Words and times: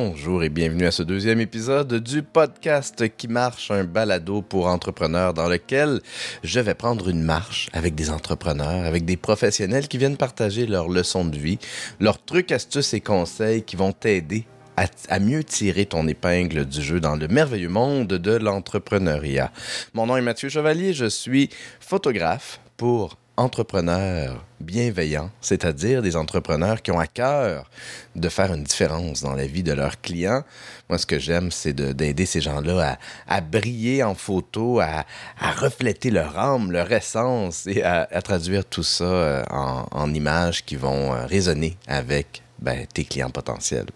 Bonjour 0.00 0.44
et 0.44 0.48
bienvenue 0.48 0.86
à 0.86 0.92
ce 0.92 1.02
deuxième 1.02 1.40
épisode 1.40 1.92
du 1.94 2.22
podcast 2.22 3.04
qui 3.16 3.26
marche, 3.26 3.72
un 3.72 3.82
balado 3.82 4.42
pour 4.42 4.68
entrepreneurs 4.68 5.34
dans 5.34 5.48
lequel 5.48 6.00
je 6.44 6.60
vais 6.60 6.74
prendre 6.74 7.08
une 7.08 7.24
marche 7.24 7.68
avec 7.72 7.96
des 7.96 8.08
entrepreneurs, 8.08 8.86
avec 8.86 9.04
des 9.04 9.16
professionnels 9.16 9.88
qui 9.88 9.98
viennent 9.98 10.16
partager 10.16 10.66
leurs 10.66 10.88
leçons 10.88 11.24
de 11.24 11.36
vie, 11.36 11.58
leurs 11.98 12.24
trucs, 12.24 12.52
astuces 12.52 12.94
et 12.94 13.00
conseils 13.00 13.64
qui 13.64 13.74
vont 13.74 13.90
t'aider 13.90 14.46
à, 14.76 15.18
mieux 15.18 15.42
tirer 15.42 15.84
ton 15.84 16.06
épingle 16.06 16.64
du 16.64 16.80
jeu 16.80 17.00
dans 17.00 17.16
le 17.16 17.26
merveilleux 17.26 17.68
monde 17.68 18.06
de 18.06 18.36
l'entrepreneuriat. 18.36 19.50
Mon 19.94 20.06
nom 20.06 20.16
est 20.16 20.22
Mathieu 20.22 20.48
Chevalier, 20.48 20.92
je 20.92 21.06
suis 21.06 21.50
photographe 21.80 22.60
pour 22.76 23.18
entrepreneurs 23.38 24.44
bienveillants, 24.60 25.30
c'est-à-dire 25.40 26.02
des 26.02 26.16
entrepreneurs 26.16 26.82
qui 26.82 26.90
ont 26.90 26.98
à 26.98 27.06
cœur 27.06 27.70
de 28.16 28.28
faire 28.28 28.52
une 28.52 28.64
différence 28.64 29.22
dans 29.22 29.34
la 29.34 29.46
vie 29.46 29.62
de 29.62 29.72
leurs 29.72 30.00
clients. 30.00 30.42
Moi, 30.88 30.98
ce 30.98 31.06
que 31.06 31.18
j'aime, 31.20 31.52
c'est 31.52 31.72
d'aider 31.72 32.26
ces 32.26 32.40
gens-là 32.40 32.98
à, 33.28 33.40
briller 33.40 34.02
en 34.02 34.16
photo, 34.16 34.80
à, 34.80 35.04
refléter 35.40 36.10
leur 36.10 36.36
âme, 36.36 36.72
leur 36.72 36.90
essence 36.90 37.66
et 37.68 37.82
à, 37.82 38.06
traduire 38.22 38.64
tout 38.64 38.82
ça 38.82 39.04
euh, 39.04 39.44
en, 39.50 39.86
en 39.92 40.12
images 40.12 40.64
qui 40.64 40.74
vont 40.74 41.14
euh, 41.14 41.24
résonner 41.24 41.76
avec 41.86 42.42
ben, 42.58 42.86
tes 42.92 43.04
clients 43.04 43.30
potentiels. 43.30 43.86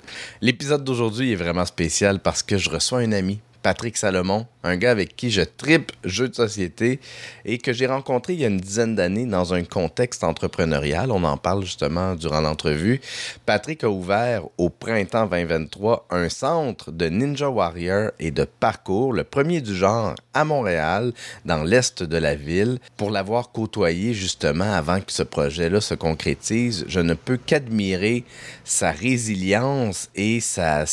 L'épisode 0.40 0.84
d'aujourd'hui 0.84 1.32
est 1.32 1.36
vraiment 1.36 1.66
spécial 1.66 2.20
parce 2.20 2.44
que 2.44 2.58
je 2.58 2.70
reçois 2.70 3.00
un 3.00 3.10
ami, 3.10 3.40
Patrick 3.62 3.96
Salomon, 3.96 4.46
un 4.64 4.76
gars 4.76 4.90
avec 4.90 5.16
qui 5.16 5.30
je 5.30 5.42
tripe 5.42 5.92
jeux 6.04 6.28
de 6.28 6.34
société 6.34 7.00
et 7.44 7.58
que 7.58 7.72
j'ai 7.72 7.86
rencontré 7.86 8.34
il 8.34 8.40
y 8.40 8.44
a 8.44 8.48
une 8.48 8.60
dizaine 8.60 8.94
d'années 8.94 9.26
dans 9.26 9.54
un 9.54 9.64
contexte 9.64 10.24
entrepreneurial. 10.24 11.10
On 11.10 11.24
en 11.24 11.36
parle 11.36 11.64
justement 11.64 12.14
durant 12.14 12.40
l'entrevue. 12.40 13.00
Patrick 13.46 13.84
a 13.84 13.90
ouvert 13.90 14.44
au 14.58 14.68
printemps 14.68 15.26
2023 15.26 16.06
un 16.10 16.28
centre 16.28 16.90
de 16.90 17.08
Ninja 17.08 17.48
Warrior 17.48 18.10
et 18.18 18.30
de 18.30 18.44
parcours, 18.44 19.12
le 19.12 19.24
premier 19.24 19.60
du 19.60 19.74
genre 19.74 20.14
à 20.34 20.44
Montréal, 20.44 21.12
dans 21.44 21.62
l'est 21.62 22.02
de 22.02 22.16
la 22.16 22.34
ville. 22.34 22.78
Pour 22.96 23.10
l'avoir 23.10 23.52
côtoyé 23.52 24.14
justement 24.14 24.72
avant 24.72 25.00
que 25.00 25.12
ce 25.12 25.22
projet-là 25.22 25.80
se 25.80 25.94
concrétise, 25.94 26.84
je 26.88 27.00
ne 27.00 27.14
peux 27.14 27.36
qu'admirer 27.36 28.24
sa 28.64 28.90
résilience 28.90 30.08
et 30.14 30.40
sa, 30.40 30.84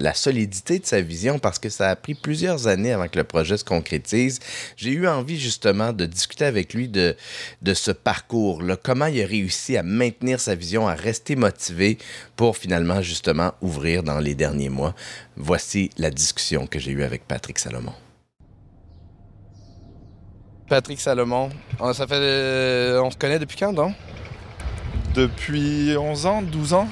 la 0.00 0.14
solidité 0.14 0.78
de 0.78 0.86
sa 0.86 1.00
vision 1.00 1.38
parce 1.38 1.58
que 1.58 1.68
ça 1.68 1.90
a 1.90 1.96
pris 1.96 2.13
plusieurs 2.14 2.66
années 2.66 2.92
avant 2.92 3.08
que 3.08 3.18
le 3.18 3.24
projet 3.24 3.56
se 3.56 3.64
concrétise. 3.64 4.40
J'ai 4.76 4.92
eu 4.92 5.06
envie 5.06 5.38
justement 5.38 5.92
de 5.92 6.06
discuter 6.06 6.44
avec 6.44 6.74
lui 6.74 6.88
de, 6.88 7.16
de 7.62 7.74
ce 7.74 7.90
parcours-là, 7.90 8.76
comment 8.76 9.06
il 9.06 9.22
a 9.22 9.26
réussi 9.26 9.76
à 9.76 9.82
maintenir 9.82 10.40
sa 10.40 10.54
vision, 10.54 10.88
à 10.88 10.94
rester 10.94 11.36
motivé 11.36 11.98
pour 12.36 12.56
finalement 12.56 13.02
justement 13.02 13.52
ouvrir 13.60 14.02
dans 14.02 14.18
les 14.18 14.34
derniers 14.34 14.68
mois. 14.68 14.94
Voici 15.36 15.90
la 15.98 16.10
discussion 16.10 16.66
que 16.66 16.78
j'ai 16.78 16.92
eue 16.92 17.02
avec 17.02 17.26
Patrick 17.26 17.58
Salomon. 17.58 17.92
Patrick 20.68 21.00
Salomon, 21.00 21.50
ça 21.92 22.06
fait, 22.06 22.98
on 22.98 23.10
se 23.10 23.16
connaît 23.16 23.38
depuis 23.38 23.58
quand, 23.58 23.72
donc? 23.72 23.94
Depuis 25.14 25.96
11 25.96 26.26
ans, 26.26 26.42
12 26.42 26.72
ans 26.72 26.88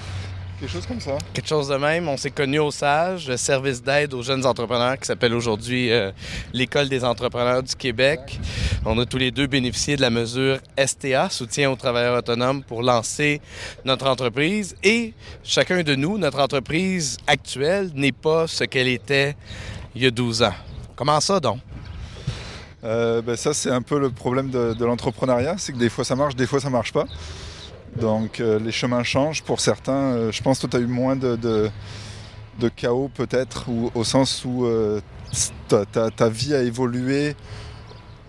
quelque 0.63 0.75
chose 0.75 0.87
comme 0.87 1.01
ça. 1.01 1.19
Quelque 1.35 1.49
chose 1.49 1.67
de 1.67 1.75
même. 1.75 2.09
On 2.09 2.17
s'est 2.17 2.31
connus 2.31 2.61
au 2.61 2.71
SAGE, 2.71 3.29
le 3.29 3.37
service 3.37 3.83
d'aide 3.83 4.15
aux 4.15 4.23
jeunes 4.23 4.47
entrepreneurs 4.47 4.97
qui 4.97 5.07
s'appelle 5.07 5.35
aujourd'hui 5.35 5.91
euh, 5.91 6.13
l'École 6.53 6.89
des 6.89 7.05
entrepreneurs 7.05 7.65
du 7.65 7.75
Québec. 7.75 8.39
On 8.85 8.97
a 9.01 9.05
tous 9.05 9.19
les 9.19 9.33
deux 9.33 9.49
bénéficié 9.49 9.97
de 9.97 10.03
la 10.03 10.11
mesure 10.11 10.59
STA, 10.79 11.31
soutien 11.31 11.69
aux 11.69 11.75
travailleurs 11.75 12.17
autonomes, 12.17 12.63
pour 12.63 12.85
lancer 12.85 13.41
notre 13.85 14.07
entreprise. 14.07 14.77
Et 14.85 15.15
chacun 15.43 15.83
de 15.83 15.97
nous, 15.97 16.17
notre 16.17 16.39
entreprise 16.39 17.17
actuelle 17.27 17.91
n'est 17.97 18.13
pas 18.13 18.47
ce 18.47 18.63
qu'elle 18.63 18.89
était 18.89 19.35
il 19.97 20.05
y 20.05 20.07
a 20.07 20.13
12 20.13 20.45
ans. 20.45 20.55
Comment 20.95 21.21
ça 21.21 21.41
donc? 21.41 21.59
Euh, 22.85 23.21
ben 23.21 23.35
ça, 23.35 23.53
c'est 23.53 23.71
un 23.71 23.83
peu 23.83 23.99
le 23.99 24.11
problème 24.11 24.51
de, 24.51 24.75
de 24.75 24.85
l'entrepreneuriat, 24.85 25.57
c'est 25.59 25.73
que 25.73 25.79
des 25.79 25.89
fois 25.89 26.05
ça 26.05 26.15
marche, 26.15 26.37
des 26.37 26.47
fois 26.47 26.61
ça 26.61 26.71
marche 26.71 26.93
pas. 26.93 27.07
Donc 27.97 28.41
euh, 28.41 28.59
les 28.59 28.73
chemins 28.73 29.03
changent 29.03 29.43
pour 29.43 29.61
certains. 29.61 29.93
Euh, 29.93 30.33
je 30.33 30.43
pense 30.43 30.59
que 30.59 30.67
tu 30.67 30.77
as 30.77 30.81
eu 30.81 30.87
moins 30.87 31.17
de, 31.17 31.37
de, 31.37 31.71
chaos 32.75 33.11
peut-être, 33.13 33.67
au 33.95 34.05
sens 34.05 34.45
où 34.45 34.65
euh, 34.65 35.01
ta, 35.69 36.11
ta, 36.11 36.29
vie 36.29 36.55
a 36.55 36.63
évolué, 36.63 37.35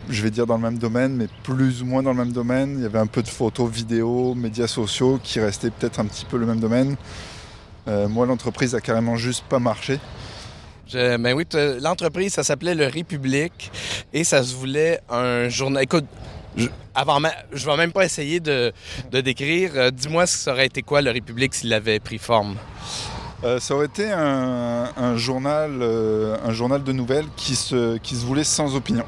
je 0.09 0.21
vais 0.21 0.31
dire 0.31 0.45
dans 0.45 0.55
le 0.55 0.61
même 0.61 0.77
domaine, 0.77 1.15
mais 1.15 1.27
plus 1.43 1.81
ou 1.81 1.85
moins 1.85 2.03
dans 2.03 2.11
le 2.11 2.17
même 2.17 2.33
domaine. 2.33 2.75
Il 2.77 2.83
y 2.83 2.85
avait 2.85 2.99
un 2.99 3.07
peu 3.07 3.21
de 3.21 3.29
photos, 3.29 3.69
vidéos, 3.71 4.35
médias 4.35 4.67
sociaux 4.67 5.19
qui 5.23 5.39
restaient 5.39 5.71
peut-être 5.71 5.99
un 5.99 6.05
petit 6.05 6.25
peu 6.25 6.37
le 6.37 6.45
même 6.45 6.59
domaine. 6.59 6.95
Moi, 7.85 8.25
l'entreprise 8.25 8.75
a 8.75 8.81
carrément 8.81 9.17
juste 9.17 9.43
pas 9.43 9.59
marché. 9.59 9.99
Je, 10.87 11.17
ben 11.17 11.33
oui, 11.33 11.45
l'entreprise, 11.81 12.33
ça 12.33 12.43
s'appelait 12.43 12.75
Le 12.75 12.87
République 12.87 13.71
et 14.13 14.23
ça 14.23 14.41
se 14.41 14.55
voulait 14.55 15.01
un 15.09 15.49
journal. 15.49 15.83
Écoute, 15.83 16.05
je, 16.55 16.67
avant, 16.95 17.19
vais 17.19 17.77
même 17.77 17.91
pas 17.91 18.05
essayer 18.05 18.39
de, 18.39 18.73
décrire. 19.11 19.71
Euh, 19.75 19.91
Dis-moi 19.91 20.25
ce 20.27 20.37
que 20.37 20.43
ça 20.43 20.51
aurait 20.51 20.65
été 20.67 20.81
quoi 20.81 21.01
le 21.01 21.11
République 21.11 21.53
s'il 21.53 21.73
avait 21.73 21.99
pris 21.99 22.17
forme? 22.17 22.55
Euh, 23.43 23.59
ça 23.59 23.75
aurait 23.75 23.87
été 23.87 24.09
un, 24.11 25.17
journal, 25.17 25.79
euh, 25.81 26.37
un 26.45 26.53
journal 26.53 26.83
de 26.83 26.93
nouvelles 26.93 27.27
qui 27.35 27.55
se 27.55 28.25
voulait 28.25 28.43
sans 28.45 28.75
opinion 28.75 29.05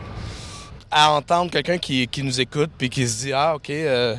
à 0.91 1.11
entendre 1.11 1.51
quelqu'un 1.51 1.77
qui, 1.77 2.07
qui, 2.07 2.23
nous 2.23 2.39
écoute 2.39 2.69
puis 2.77 2.89
qui 2.89 3.07
se 3.07 3.25
dit 3.25 3.33
ah 3.33 3.55
ok 3.55 3.69
euh, 3.69 4.15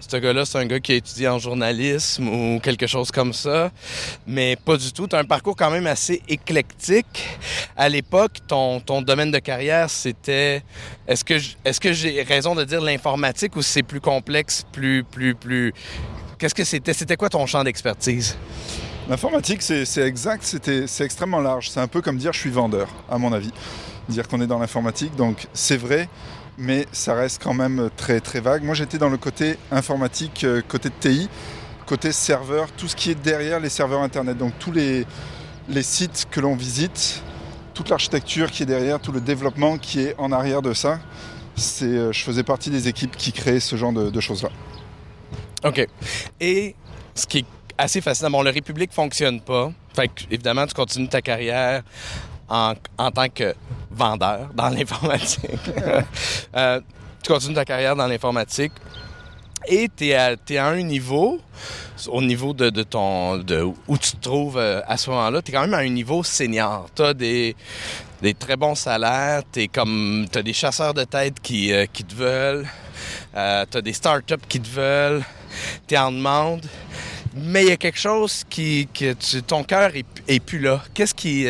ce 0.00 0.16
gars-là 0.16 0.44
c'est 0.44 0.58
un 0.58 0.66
gars 0.66 0.80
qui 0.80 0.92
a 0.92 0.94
étudié 0.96 1.28
en 1.28 1.38
journalisme 1.38 2.28
ou 2.28 2.60
quelque 2.60 2.86
chose 2.86 3.10
comme 3.10 3.32
ça. 3.32 3.70
Mais 4.26 4.56
pas 4.56 4.76
du 4.76 4.92
tout. 4.92 5.06
Tu 5.06 5.16
as 5.16 5.18
un 5.18 5.24
parcours 5.24 5.56
quand 5.56 5.70
même 5.70 5.86
assez 5.86 6.22
éclectique. 6.28 7.28
À 7.76 7.88
l'époque 7.88 8.38
ton, 8.46 8.80
ton 8.80 9.02
domaine 9.02 9.30
de 9.30 9.38
carrière 9.38 9.88
c'était 9.90 10.62
est-ce 11.06 11.24
que 11.24 11.80
que 11.80 11.92
j'ai 11.92 12.22
raison 12.22 12.54
de 12.54 12.64
dire 12.64 12.80
l'informatique 12.80 13.56
ou 13.56 13.62
c'est 13.62 13.82
plus 13.82 14.00
complexe 14.00 14.64
plus 14.72 15.04
plus 15.04 15.34
plus? 15.34 15.72
Qu'est-ce 16.38 16.54
que 16.54 16.64
c'était 16.64 16.92
c'était 16.92 17.16
quoi 17.16 17.28
ton 17.28 17.46
champ 17.46 17.64
d'expertise? 17.64 18.36
L'informatique, 19.08 19.60
c'est 19.62 19.98
exact, 19.98 20.44
c'est 20.86 21.04
extrêmement 21.04 21.40
large. 21.40 21.68
C'est 21.70 21.80
un 21.80 21.88
peu 21.88 22.00
comme 22.00 22.16
dire 22.16 22.32
je 22.32 22.38
suis 22.38 22.50
vendeur, 22.50 22.88
à 23.10 23.18
mon 23.18 23.32
avis 23.32 23.50
dire 24.10 24.28
qu'on 24.28 24.40
est 24.40 24.46
dans 24.46 24.58
l'informatique. 24.58 25.14
Donc 25.16 25.46
c'est 25.52 25.76
vrai, 25.76 26.08
mais 26.58 26.86
ça 26.92 27.14
reste 27.14 27.42
quand 27.42 27.54
même 27.54 27.90
très 27.96 28.20
très 28.20 28.40
vague. 28.40 28.62
Moi 28.62 28.74
j'étais 28.74 28.98
dans 28.98 29.08
le 29.08 29.16
côté 29.16 29.56
informatique, 29.70 30.44
euh, 30.44 30.62
côté 30.66 30.88
de 30.88 30.94
TI, 31.00 31.28
côté 31.86 32.12
serveur, 32.12 32.70
tout 32.72 32.88
ce 32.88 32.96
qui 32.96 33.10
est 33.10 33.20
derrière 33.20 33.60
les 33.60 33.70
serveurs 33.70 34.02
internet. 34.02 34.36
Donc 34.36 34.52
tous 34.58 34.72
les, 34.72 35.06
les 35.68 35.82
sites 35.82 36.26
que 36.30 36.40
l'on 36.40 36.54
visite, 36.54 37.22
toute 37.74 37.88
l'architecture 37.88 38.50
qui 38.50 38.64
est 38.64 38.66
derrière, 38.66 39.00
tout 39.00 39.12
le 39.12 39.20
développement 39.20 39.78
qui 39.78 40.00
est 40.00 40.14
en 40.18 40.32
arrière 40.32 40.62
de 40.62 40.74
ça. 40.74 41.00
C'est, 41.56 41.86
euh, 41.86 42.12
je 42.12 42.22
faisais 42.22 42.42
partie 42.42 42.70
des 42.70 42.88
équipes 42.88 43.16
qui 43.16 43.32
créaient 43.32 43.60
ce 43.60 43.76
genre 43.76 43.92
de, 43.92 44.20
choses-là. 44.20 44.50
OK. 45.64 45.86
Et 46.40 46.74
ce 47.14 47.26
qui 47.26 47.38
est 47.38 47.44
assez 47.78 48.00
fascinant, 48.00 48.30
bon, 48.30 48.42
le 48.42 48.50
République 48.50 48.92
fonctionne 48.92 49.40
pas. 49.40 49.72
Fait 49.94 50.08
que, 50.08 50.24
évidemment, 50.30 50.66
tu 50.66 50.74
continues 50.74 51.08
ta 51.08 51.22
carrière 51.22 51.82
en, 52.50 52.74
tant 53.10 53.28
que 53.28 53.54
vendeur 53.90 54.50
dans 54.54 54.68
l'informatique. 54.76 55.50
euh, 56.56 56.80
tu 57.22 57.32
continues 57.32 57.54
ta 57.54 57.64
carrière 57.64 57.96
dans 57.96 58.06
l'informatique 58.06 58.72
et 59.66 59.88
tu 59.94 60.06
es, 60.06 60.14
à 60.58 60.66
un 60.66 60.82
niveau, 60.82 61.38
au 62.08 62.22
niveau 62.22 62.54
de, 62.54 62.70
de 62.70 62.82
ton 62.82 63.38
de 63.38 63.62
où 63.62 63.98
tu 63.98 64.12
te 64.12 64.22
trouves 64.22 64.58
euh, 64.58 64.80
à 64.86 64.96
ce 64.96 65.10
moment-là, 65.10 65.42
tu 65.42 65.50
es 65.50 65.54
quand 65.54 65.62
même 65.62 65.74
à 65.74 65.78
un 65.78 65.88
niveau 65.88 66.22
senior. 66.22 66.88
Tu 66.94 67.02
as 67.02 67.14
des, 67.14 67.54
des 68.22 68.34
très 68.34 68.56
bons 68.56 68.74
salaires, 68.74 69.42
tu 69.52 69.68
comme 69.68 70.26
as 70.34 70.42
des 70.42 70.52
chasseurs 70.52 70.94
de 70.94 71.04
tête 71.04 71.40
qui, 71.40 71.72
euh, 71.72 71.86
qui 71.92 72.04
te 72.04 72.14
veulent, 72.14 72.66
euh, 73.36 73.64
tu 73.70 73.78
as 73.78 73.82
des 73.82 73.92
startups 73.92 74.46
qui 74.48 74.60
te 74.60 74.68
veulent, 74.68 75.22
tu 75.86 75.94
es 75.94 75.98
en 75.98 76.12
demande. 76.12 76.66
Mais 77.36 77.62
il 77.62 77.68
y 77.68 77.72
a 77.72 77.76
quelque 77.76 77.98
chose 77.98 78.44
qui 78.50 78.88
ton 79.46 79.62
cœur 79.62 79.94
est, 79.94 80.06
est 80.26 80.40
plus 80.40 80.58
là. 80.58 80.82
Qu'est-ce 80.94 81.14
qui 81.14 81.46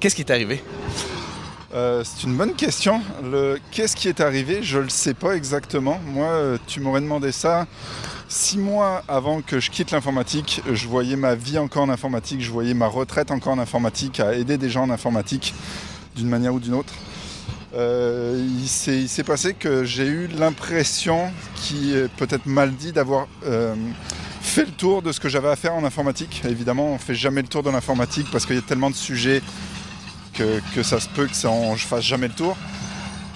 qu'est-ce 0.00 0.16
qui 0.16 0.22
est 0.22 0.32
arrivé? 0.32 0.62
Euh, 1.72 2.02
c'est 2.04 2.26
une 2.26 2.36
bonne 2.36 2.54
question. 2.54 3.00
Le 3.22 3.60
qu'est-ce 3.70 3.94
qui 3.94 4.08
est 4.08 4.20
arrivé, 4.20 4.60
je 4.62 4.78
ne 4.78 4.84
le 4.84 4.88
sais 4.88 5.14
pas 5.14 5.36
exactement. 5.36 6.00
Moi, 6.06 6.26
euh, 6.26 6.58
tu 6.66 6.80
m'aurais 6.80 7.02
demandé 7.02 7.30
ça 7.30 7.66
six 8.28 8.58
mois 8.58 9.04
avant 9.06 9.42
que 9.42 9.60
je 9.60 9.70
quitte 9.70 9.92
l'informatique. 9.92 10.62
Je 10.72 10.88
voyais 10.88 11.16
ma 11.16 11.34
vie 11.34 11.58
encore 11.58 11.82
en 11.82 11.90
informatique, 11.90 12.40
je 12.40 12.50
voyais 12.50 12.74
ma 12.74 12.86
retraite 12.86 13.30
encore 13.30 13.52
en 13.52 13.58
informatique, 13.58 14.18
à 14.18 14.34
aider 14.34 14.58
des 14.58 14.70
gens 14.70 14.82
en 14.84 14.90
informatique 14.90 15.54
d'une 16.16 16.28
manière 16.28 16.54
ou 16.54 16.60
d'une 16.60 16.74
autre. 16.74 16.94
Euh, 17.74 18.44
il 18.60 18.68
s'est 18.68 19.22
passé 19.22 19.54
que 19.54 19.84
j'ai 19.84 20.06
eu 20.06 20.26
l'impression, 20.26 21.30
qui 21.54 21.94
est 21.94 22.08
peut-être 22.16 22.46
mal 22.46 22.72
dit, 22.72 22.92
d'avoir 22.92 23.28
fait 24.40 24.64
le 24.64 24.72
tour 24.72 25.02
de 25.02 25.12
ce 25.12 25.20
que 25.20 25.28
j'avais 25.28 25.50
à 25.50 25.56
faire 25.56 25.74
en 25.74 25.84
informatique. 25.84 26.42
Évidemment, 26.48 26.88
on 26.88 26.94
ne 26.94 26.98
fait 26.98 27.14
jamais 27.14 27.42
le 27.42 27.48
tour 27.48 27.62
de 27.62 27.70
l'informatique 27.70 28.26
parce 28.32 28.46
qu'il 28.46 28.56
y 28.56 28.58
a 28.58 28.62
tellement 28.62 28.90
de 28.90 28.96
sujets 28.96 29.42
que, 30.74 30.82
ça 30.82 31.00
se 31.00 31.08
peut 31.08 31.26
que 31.26 31.36
ça, 31.36 31.50
on, 31.50 31.76
je 31.76 31.86
fasse 31.86 32.04
jamais 32.04 32.28
le 32.28 32.34
tour. 32.34 32.56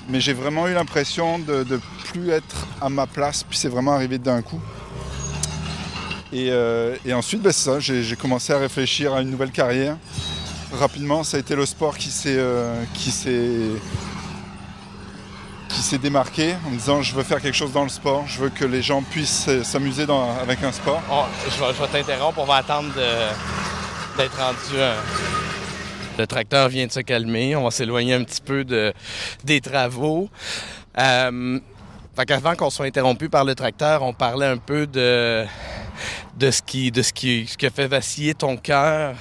Mais 0.08 0.20
j'ai 0.20 0.32
vraiment 0.32 0.68
eu 0.68 0.74
l'impression 0.74 1.38
de 1.38 1.64
ne 1.68 1.78
plus 2.10 2.30
être 2.30 2.66
à 2.80 2.88
ma 2.88 3.06
place, 3.06 3.42
puis 3.42 3.56
c'est 3.56 3.68
vraiment 3.68 3.92
arrivé 3.92 4.18
d'un 4.18 4.42
coup. 4.42 4.60
Et, 6.32 6.48
euh, 6.50 6.96
ensuite, 7.12 7.42
c'est 7.44 7.52
ça, 7.52 7.80
j'ai 7.80 8.16
commencé 8.16 8.52
à 8.52 8.58
réfléchir 8.58 9.14
à 9.14 9.22
une 9.22 9.30
nouvelle 9.30 9.52
carrière. 9.52 9.96
Rapidement, 10.72 11.22
ça 11.22 11.36
a 11.36 11.40
été 11.40 11.54
le 11.54 11.64
sport 11.64 11.96
qui 11.96 12.10
s'est 12.10 12.34
euh, 12.36 12.84
démarqué 16.02 16.56
en 16.66 16.70
disant 16.72 17.02
je 17.02 17.14
veux 17.14 17.22
faire 17.22 17.40
quelque 17.40 17.56
chose 17.56 17.72
dans 17.72 17.84
le 17.84 17.88
sport, 17.88 18.24
je 18.26 18.40
veux 18.40 18.48
que 18.50 18.64
les 18.64 18.82
gens 18.82 19.00
puissent 19.02 19.48
s'amuser 19.62 20.06
avec 20.42 20.62
un 20.64 20.72
sport. 20.72 21.00
Oh, 21.10 21.24
je 21.48 21.62
vais, 21.62 21.88
t'interrompre, 21.88 22.40
on 22.40 22.44
va 22.44 22.56
attendre 22.56 22.92
d'être 24.16 24.36
rendu. 24.36 24.74
euh, 24.74 24.96
Le 26.16 26.26
tracteur 26.28 26.68
vient 26.68 26.86
de 26.86 26.92
se 26.92 27.00
calmer, 27.00 27.56
on 27.56 27.64
va 27.64 27.70
s'éloigner 27.72 28.14
un 28.14 28.22
petit 28.22 28.40
peu 28.40 28.64
de, 28.64 28.92
des 29.42 29.60
travaux. 29.60 30.28
Euh, 30.96 31.58
qu'avant 32.24 32.54
qu'on 32.54 32.70
soit 32.70 32.86
interrompu 32.86 33.28
par 33.28 33.44
le 33.44 33.56
tracteur, 33.56 34.02
on 34.02 34.12
parlait 34.12 34.46
un 34.46 34.58
peu 34.58 34.86
de, 34.86 35.44
de 36.38 36.50
ce 36.52 36.62
qui, 36.62 36.92
de 36.92 37.02
ce 37.02 37.12
qui, 37.12 37.48
ce 37.48 37.56
qui 37.56 37.66
a 37.66 37.70
fait 37.70 37.88
vaciller 37.88 38.34
ton 38.34 38.56
cœur 38.56 39.16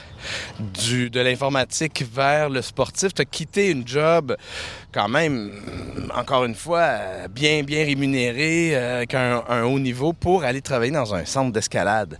de 0.59 1.19
l'informatique 1.19 2.05
vers 2.13 2.49
le 2.49 2.61
sportif. 2.61 3.11
Tu 3.15 3.23
as 3.23 3.25
quitté 3.25 3.71
une 3.71 3.87
job 3.87 4.37
quand 4.91 5.09
même, 5.09 5.51
encore 6.15 6.45
une 6.45 6.55
fois, 6.55 7.27
bien, 7.31 7.63
bien 7.63 7.85
rémunéré, 7.85 8.75
euh, 8.75 8.97
avec 8.97 9.15
un 9.15 9.63
haut 9.63 9.79
niveau 9.79 10.13
pour 10.13 10.43
aller 10.43 10.61
travailler 10.61 10.91
dans 10.91 11.15
un 11.15 11.25
centre 11.25 11.51
d'escalade. 11.51 12.19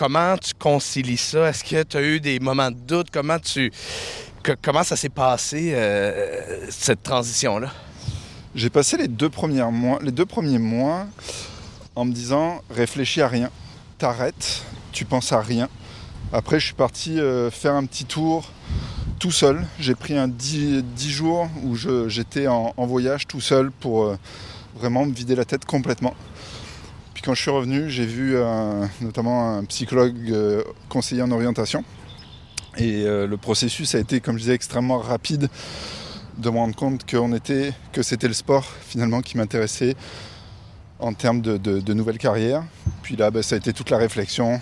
Comment 0.00 0.38
tu 0.38 0.54
concilies 0.54 1.18
ça? 1.18 1.50
Est-ce 1.50 1.62
que 1.62 1.82
tu 1.82 1.94
as 1.98 2.00
eu 2.00 2.20
des 2.20 2.40
moments 2.40 2.70
de 2.70 2.76
doute? 2.78 3.08
Comment 3.10 4.82
ça 4.82 4.96
s'est 4.96 5.10
passé, 5.10 5.72
euh, 5.74 6.66
cette 6.70 7.02
transition-là? 7.02 7.70
J'ai 8.54 8.70
passé 8.70 8.96
les 8.96 9.08
deux, 9.08 9.28
premiers 9.28 9.60
mois, 10.58 11.06
en 11.94 12.06
me 12.06 12.12
disant 12.14 12.62
réfléchis 12.70 13.20
à 13.20 13.28
rien, 13.28 13.50
t'arrêtes, 13.98 14.64
tu 14.90 15.04
penses 15.04 15.32
à 15.32 15.42
rien. 15.42 15.68
Après, 16.32 16.58
je 16.58 16.64
suis 16.64 16.74
parti 16.74 17.20
euh, 17.20 17.50
faire 17.50 17.74
un 17.74 17.84
petit 17.84 18.06
tour 18.06 18.50
tout 19.18 19.32
seul. 19.32 19.66
J'ai 19.78 19.94
pris 19.94 20.16
un 20.16 20.28
10, 20.28 20.82
jours 21.10 21.46
où 21.62 21.76
j'étais 22.08 22.46
en, 22.46 22.72
en 22.74 22.86
voyage 22.86 23.26
tout 23.26 23.42
seul 23.42 23.70
pour 23.70 24.04
euh, 24.04 24.16
vraiment 24.74 25.04
me 25.04 25.12
vider 25.12 25.34
la 25.34 25.44
tête 25.44 25.66
complètement. 25.66 26.14
Quand 27.24 27.34
je 27.34 27.42
suis 27.42 27.50
revenu, 27.50 27.90
j'ai 27.90 28.06
vu 28.06 28.38
un- 28.38 28.88
notamment 29.02 29.56
un 29.58 29.64
psychologue 29.64 30.16
euh, 30.30 30.62
conseiller 30.88 31.22
en 31.22 31.30
orientation. 31.30 31.84
Et 32.78 33.02
euh, 33.04 33.26
le 33.26 33.36
processus 33.36 33.94
a 33.94 33.98
été, 33.98 34.20
comme 34.20 34.36
je 34.36 34.42
disais, 34.42 34.54
extrêmement 34.54 34.98
rapide 34.98 35.48
de 36.38 36.48
me 36.50 36.56
rendre 36.56 36.74
compte 36.74 37.04
était, 37.34 37.72
que 37.92 38.02
c'était 38.02 38.28
le 38.28 38.32
sport 38.32 38.64
finalement 38.64 39.20
qui 39.20 39.36
m'intéressait 39.36 39.96
en 40.98 41.12
termes 41.12 41.42
de, 41.42 41.58
de- 41.58 41.80
de 41.80 41.94
nouvelle 41.94 42.16
carrière. 42.16 42.62
Puis 43.02 43.16
là, 43.16 43.30
ben, 43.30 43.42
ça 43.42 43.56
a 43.56 43.58
été 43.58 43.72
toute 43.74 43.90
la 43.90 43.98
réflexion. 43.98 44.60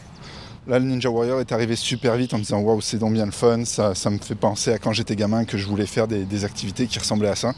Là, 0.66 0.80
le 0.80 0.84
Ninja 0.86 1.10
Warrior 1.10 1.40
est 1.40 1.52
arrivé 1.52 1.76
super 1.76 2.16
vite 2.16 2.34
en 2.34 2.38
me 2.38 2.42
disant 2.42 2.58
waouh, 2.60 2.80
c'est 2.80 2.98
donc 2.98 3.12
bien 3.12 3.26
le 3.26 3.32
fun. 3.32 3.64
Ça, 3.64 3.94
me 4.10 4.18
fait 4.18 4.34
penser 4.34 4.72
à 4.72 4.78
quand 4.78 4.92
j'étais 4.92 5.14
gamin 5.14 5.44
que 5.44 5.56
je 5.56 5.66
voulais 5.66 5.86
faire 5.86 6.08
des, 6.08 6.24
des 6.24 6.44
activités 6.44 6.86
qui 6.88 6.98
ressemblaient 6.98 7.28
à 7.28 7.36
ça. 7.36 7.54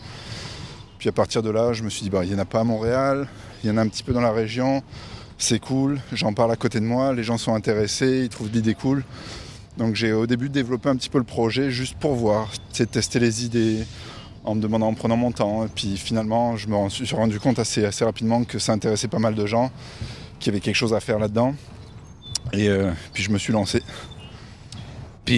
Puis 0.98 1.08
à 1.08 1.12
partir 1.12 1.42
de 1.42 1.48
là, 1.50 1.72
je 1.72 1.82
me 1.82 1.88
suis 1.88 2.02
dit 2.02 2.10
bah, 2.10 2.24
il 2.24 2.28
n'y 2.28 2.34
en 2.36 2.38
a 2.38 2.44
pas 2.44 2.60
à 2.60 2.64
Montréal, 2.64 3.26
il 3.62 3.70
y 3.70 3.72
en 3.72 3.76
a 3.76 3.82
un 3.82 3.88
petit 3.88 4.02
peu 4.02 4.12
dans 4.12 4.20
la 4.20 4.32
région. 4.32 4.82
C'est 5.38 5.58
cool, 5.58 6.00
j'en 6.12 6.34
parle 6.34 6.52
à 6.52 6.56
côté 6.56 6.80
de 6.80 6.84
moi, 6.84 7.14
les 7.14 7.22
gens 7.22 7.38
sont 7.38 7.54
intéressés, 7.54 8.22
ils 8.24 8.28
trouvent 8.28 8.50
l'idée 8.52 8.74
cool. 8.74 9.04
Donc 9.78 9.94
j'ai 9.94 10.12
au 10.12 10.26
début 10.26 10.50
développé 10.50 10.90
un 10.90 10.96
petit 10.96 11.08
peu 11.08 11.18
le 11.18 11.24
projet 11.24 11.70
juste 11.70 11.94
pour 11.98 12.14
voir, 12.14 12.50
c'est 12.72 12.90
tester 12.90 13.18
les 13.18 13.46
idées, 13.46 13.84
en 14.44 14.54
me 14.54 14.60
demandant, 14.60 14.88
en 14.88 14.94
prenant 14.94 15.16
mon 15.16 15.32
temps. 15.32 15.64
Et 15.64 15.68
puis 15.68 15.96
finalement, 15.96 16.56
je 16.56 16.68
me 16.68 16.88
suis 16.88 17.16
rendu 17.16 17.40
compte 17.40 17.58
assez, 17.58 17.84
assez 17.84 18.04
rapidement 18.04 18.44
que 18.44 18.58
ça 18.58 18.72
intéressait 18.72 19.08
pas 19.08 19.18
mal 19.18 19.34
de 19.34 19.46
gens, 19.46 19.70
qu'il 20.38 20.52
y 20.52 20.54
avait 20.54 20.60
quelque 20.60 20.76
chose 20.76 20.94
à 20.94 21.00
faire 21.00 21.18
là-dedans. 21.18 21.54
Et 22.52 22.68
euh, 22.68 22.90
puis 23.12 23.22
je 23.22 23.30
me 23.30 23.38
suis 23.38 23.52
lancé. 23.52 23.82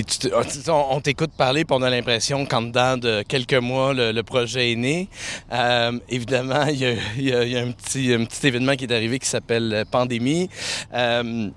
Te- 0.00 0.70
on, 0.70 1.00
t'écoute 1.00 1.32
parler, 1.36 1.66
puis 1.66 1.76
on 1.78 1.82
a 1.82 1.90
l'impression 1.90 2.46
qu'en 2.46 2.62
dedans 2.62 2.96
de 2.96 3.22
quelques 3.28 3.52
mois, 3.54 3.92
le, 3.92 4.22
projet 4.22 4.72
est 4.72 4.76
né. 4.76 5.08
Euh, 5.52 5.98
évidemment, 6.08 6.64
il 6.66 6.78
y 6.78 7.32
a, 7.32 7.60
un, 7.60 7.72
petit, 7.72 8.46
événement 8.46 8.74
qui 8.74 8.84
est 8.84 8.92
arrivé 8.92 9.18
qui 9.18 9.28
s'appelle 9.28 9.72
euh, 9.74 9.84
Pandémie. 9.84 10.48
euh, 10.94 11.50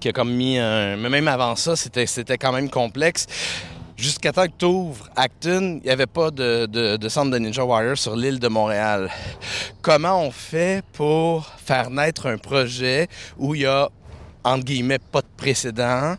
qui 0.00 0.08
a 0.08 0.12
comme 0.12 0.32
mis 0.32 0.56
un... 0.56 0.96
Mais 0.96 1.08
même 1.08 1.26
avant 1.26 1.56
ça, 1.56 1.74
c'était, 1.74 2.06
quand 2.38 2.52
même 2.52 2.70
complexe. 2.70 3.26
Jusqu'à 3.96 4.32
temps 4.32 4.46
que 4.46 4.52
tu 4.56 4.64
ouvres 4.66 5.08
Acton, 5.16 5.80
il 5.82 5.86
n'y 5.86 5.90
avait 5.90 6.06
pas 6.06 6.30
de, 6.30 6.66
de- 6.66 6.96
de 6.96 7.08
centre 7.08 7.30
de 7.32 7.38
Ninja 7.38 7.64
Warrior 7.64 7.98
sur 7.98 8.14
l'île 8.14 8.38
de 8.38 8.48
Montréal. 8.48 9.10
Comment 9.82 10.22
on 10.22 10.30
fait 10.30 10.82
pour 10.92 11.46
faire 11.64 11.90
naître 11.90 12.26
un 12.26 12.38
projet 12.38 13.08
où 13.36 13.54
il 13.54 13.62
y 13.62 13.66
a, 13.66 13.88
entre 14.44 14.64
guillemets, 14.64 14.98
pas 14.98 15.20
de 15.20 15.26
précédent 15.36 16.16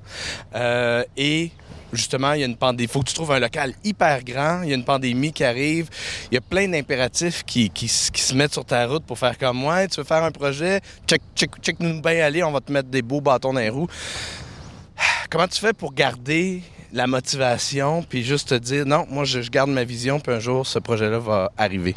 euh, 0.55 1.03
et 1.17 1.51
justement, 1.93 2.33
il 2.33 2.41
y 2.41 2.43
a 2.43 2.47
une 2.47 2.55
pandémie. 2.55 2.83
Il 2.83 2.91
faut 2.91 3.01
que 3.01 3.09
tu 3.09 3.13
trouves 3.13 3.31
un 3.31 3.39
local 3.39 3.73
hyper 3.83 4.23
grand. 4.23 4.61
Il 4.63 4.69
y 4.69 4.71
a 4.71 4.75
une 4.75 4.85
pandémie 4.85 5.33
qui 5.33 5.43
arrive. 5.43 5.89
Il 6.31 6.35
y 6.35 6.37
a 6.37 6.41
plein 6.41 6.67
d'impératifs 6.67 7.43
qui, 7.43 7.69
qui, 7.69 7.87
se 7.87 8.33
mettent 8.33 8.53
sur 8.53 8.65
ta 8.65 8.87
route 8.87 9.03
pour 9.03 9.17
faire 9.17 9.37
comme 9.37 9.57
moi. 9.57 9.87
Tu 9.87 9.99
veux 9.99 10.05
faire 10.05 10.23
un 10.23 10.31
projet? 10.31 10.81
Check, 11.07 11.21
check, 11.35 11.51
check 11.61 11.79
nous 11.79 12.01
bien 12.01 12.23
aller. 12.23 12.43
On 12.43 12.51
va 12.51 12.61
te 12.61 12.71
mettre 12.71 12.89
des 12.89 13.01
beaux 13.01 13.21
bâtons 13.21 13.53
dans 13.53 13.59
les 13.59 13.69
roues. 13.69 13.87
Comment 15.29 15.47
tu 15.47 15.59
fais 15.59 15.73
pour 15.73 15.93
garder 15.93 16.61
la 16.93 17.07
motivation 17.07 18.03
puis 18.03 18.23
juste 18.23 18.49
te 18.49 18.55
dire 18.55 18.85
non, 18.85 19.05
moi 19.09 19.23
je, 19.23 19.41
je 19.41 19.49
garde 19.49 19.69
ma 19.69 19.85
vision 19.85 20.19
puis 20.19 20.33
un 20.33 20.39
jour 20.39 20.67
ce 20.67 20.77
projet-là 20.77 21.19
va 21.19 21.51
arriver? 21.57 21.95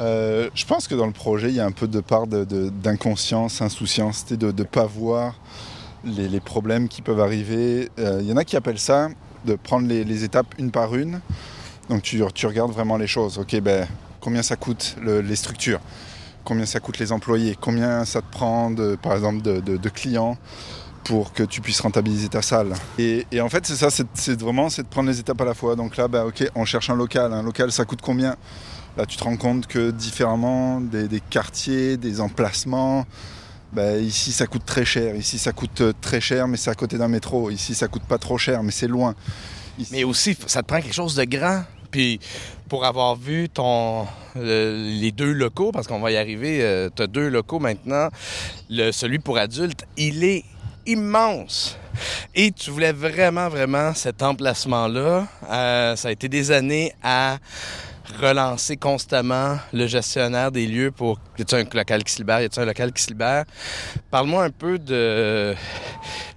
Euh, 0.00 0.50
je 0.54 0.64
pense 0.64 0.88
que 0.88 0.94
dans 0.94 1.06
le 1.06 1.12
projet, 1.12 1.48
il 1.48 1.54
y 1.54 1.60
a 1.60 1.66
un 1.66 1.72
peu 1.72 1.86
de 1.86 2.00
part 2.00 2.26
d'inconscience, 2.26 3.62
insouciance, 3.62 4.26
de 4.26 4.46
ne 4.46 4.64
pas 4.64 4.86
voir 4.86 5.34
les, 6.04 6.40
problèmes 6.40 6.88
qui 6.88 7.02
peuvent 7.02 7.20
arriver. 7.20 7.90
Euh, 7.98 8.18
Il 8.20 8.28
y 8.28 8.32
en 8.32 8.36
a 8.36 8.44
qui 8.44 8.56
appellent 8.56 8.78
ça 8.78 9.08
de 9.44 9.54
prendre 9.54 9.86
les, 9.86 10.24
étapes 10.24 10.54
une 10.58 10.70
par 10.70 10.94
une. 10.94 11.20
Donc 11.88 12.02
tu, 12.02 12.22
regardes 12.22 12.72
vraiment 12.72 12.96
les 12.96 13.06
choses. 13.06 13.38
Ok, 13.38 13.58
ben, 13.60 13.86
combien 14.20 14.42
ça 14.42 14.56
coûte 14.56 14.96
le- 15.00 15.20
les 15.20 15.36
structures? 15.36 15.80
Combien 16.44 16.66
ça 16.66 16.80
coûte 16.80 16.98
les 16.98 17.12
employés? 17.12 17.56
Combien 17.58 18.04
ça 18.04 18.20
te 18.20 18.30
prend, 18.30 18.70
de, 18.70 18.96
par 18.96 19.14
exemple, 19.14 19.42
de, 19.42 19.88
clients 19.88 20.36
pour 21.04 21.32
que 21.32 21.42
tu 21.42 21.60
puisses 21.60 21.80
rentabiliser 21.80 22.28
ta 22.28 22.42
salle? 22.42 22.74
Et, 22.98 23.26
en 23.40 23.48
fait, 23.48 23.66
c'est 23.66 23.76
ça, 23.76 23.88
c'est 23.90 24.40
vraiment 24.40 24.68
c'est 24.68 24.82
de 24.82 24.88
prendre 24.88 25.08
les 25.08 25.20
étapes 25.20 25.40
à 25.40 25.44
la 25.44 25.54
fois. 25.54 25.76
Donc 25.76 25.96
là, 25.96 26.08
bah, 26.08 26.26
ok, 26.26 26.50
on 26.54 26.64
cherche 26.64 26.90
un 26.90 26.96
local. 26.96 27.32
Un 27.32 27.42
local, 27.42 27.70
ça 27.70 27.84
coûte 27.84 28.00
combien? 28.02 28.36
Là, 28.96 29.06
tu 29.06 29.16
te 29.16 29.24
rends 29.24 29.36
compte 29.36 29.66
que 29.66 29.90
différemment 29.90 30.80
des, 30.80 31.20
quartiers, 31.20 31.96
des 31.96 32.20
emplacements, 32.20 33.06
bah, 33.72 33.96
ici 33.96 34.30
ça 34.30 34.46
coûte 34.46 34.64
très 34.64 34.84
cher. 34.84 35.16
Ici 35.16 35.38
ça 35.38 35.52
coûte 35.52 35.80
euh, 35.80 35.92
très 36.00 36.20
cher, 36.20 36.46
mais 36.46 36.56
c'est 36.56 36.70
à 36.70 36.74
côté 36.74 36.96
d'un 36.96 37.08
métro. 37.08 37.50
Ici 37.50 37.74
ça 37.74 37.88
coûte 37.88 38.04
pas 38.04 38.18
trop 38.18 38.38
cher, 38.38 38.62
mais 38.62 38.70
c'est 38.70 38.86
loin. 38.86 39.14
Mais 39.90 40.04
aussi, 40.04 40.36
ça 40.46 40.62
te 40.62 40.68
prend 40.68 40.80
quelque 40.80 40.94
chose 40.94 41.16
de 41.16 41.24
grand. 41.24 41.64
Puis 41.90 42.20
pour 42.68 42.84
avoir 42.84 43.16
vu 43.16 43.48
ton 43.48 44.06
le- 44.36 45.00
les 45.00 45.10
deux 45.10 45.32
locaux, 45.32 45.72
parce 45.72 45.88
qu'on 45.88 46.00
va 46.00 46.12
y 46.12 46.16
arriver, 46.16 46.88
tu 46.94 47.02
as 47.02 47.06
deux 47.08 47.28
locaux 47.28 47.58
maintenant. 47.58 48.08
Le, 48.70 48.92
celui 48.92 49.18
pour 49.18 49.38
adultes, 49.38 49.84
il 49.96 50.22
est 50.22 50.44
immense. 50.86 51.76
Et 52.34 52.52
tu 52.52 52.70
voulais 52.70 52.92
vraiment, 52.92 53.48
vraiment 53.48 53.94
cet 53.94 54.22
emplacement-là. 54.22 55.26
Euh, 55.50 55.96
ça 55.96 56.08
a 56.08 56.10
été 56.12 56.28
des 56.28 56.50
années 56.50 56.92
à 57.02 57.38
relancer 58.20 58.76
constamment 58.76 59.58
le 59.72 59.86
gestionnaire 59.86 60.52
des 60.52 60.66
lieux 60.66 60.90
pour... 60.90 61.18
Y 61.38 61.42
a-t-il 61.42 61.66
un 61.66 61.76
local 61.76 62.04
qui 62.04 62.12
se 62.12 62.18
libère? 62.18 62.40
Y 62.40 62.44
a-t-il 62.44 62.62
un 62.62 62.66
local 62.66 62.92
qui 62.92 63.02
se 63.02 63.08
libère? 63.08 63.44
Parle-moi 64.10 64.44
un 64.44 64.50
peu 64.50 64.78
de... 64.78 65.54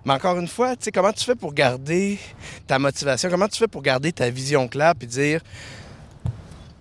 Mais 0.06 0.14
encore 0.14 0.38
une 0.40 0.48
fois, 0.48 0.76
tu 0.76 0.86
sais, 0.86 0.92
comment 0.92 1.12
tu 1.12 1.26
fais 1.26 1.36
pour 1.36 1.54
garder 1.54 2.20
ta 2.66 2.80
motivation? 2.80 3.30
Comment 3.30 3.48
tu 3.48 3.58
fais 3.58 3.68
pour 3.68 3.82
garder 3.82 4.12
ta 4.12 4.30
vision 4.30 4.68
claire 4.68 4.96
puis 4.96 5.08
dire 5.08 5.42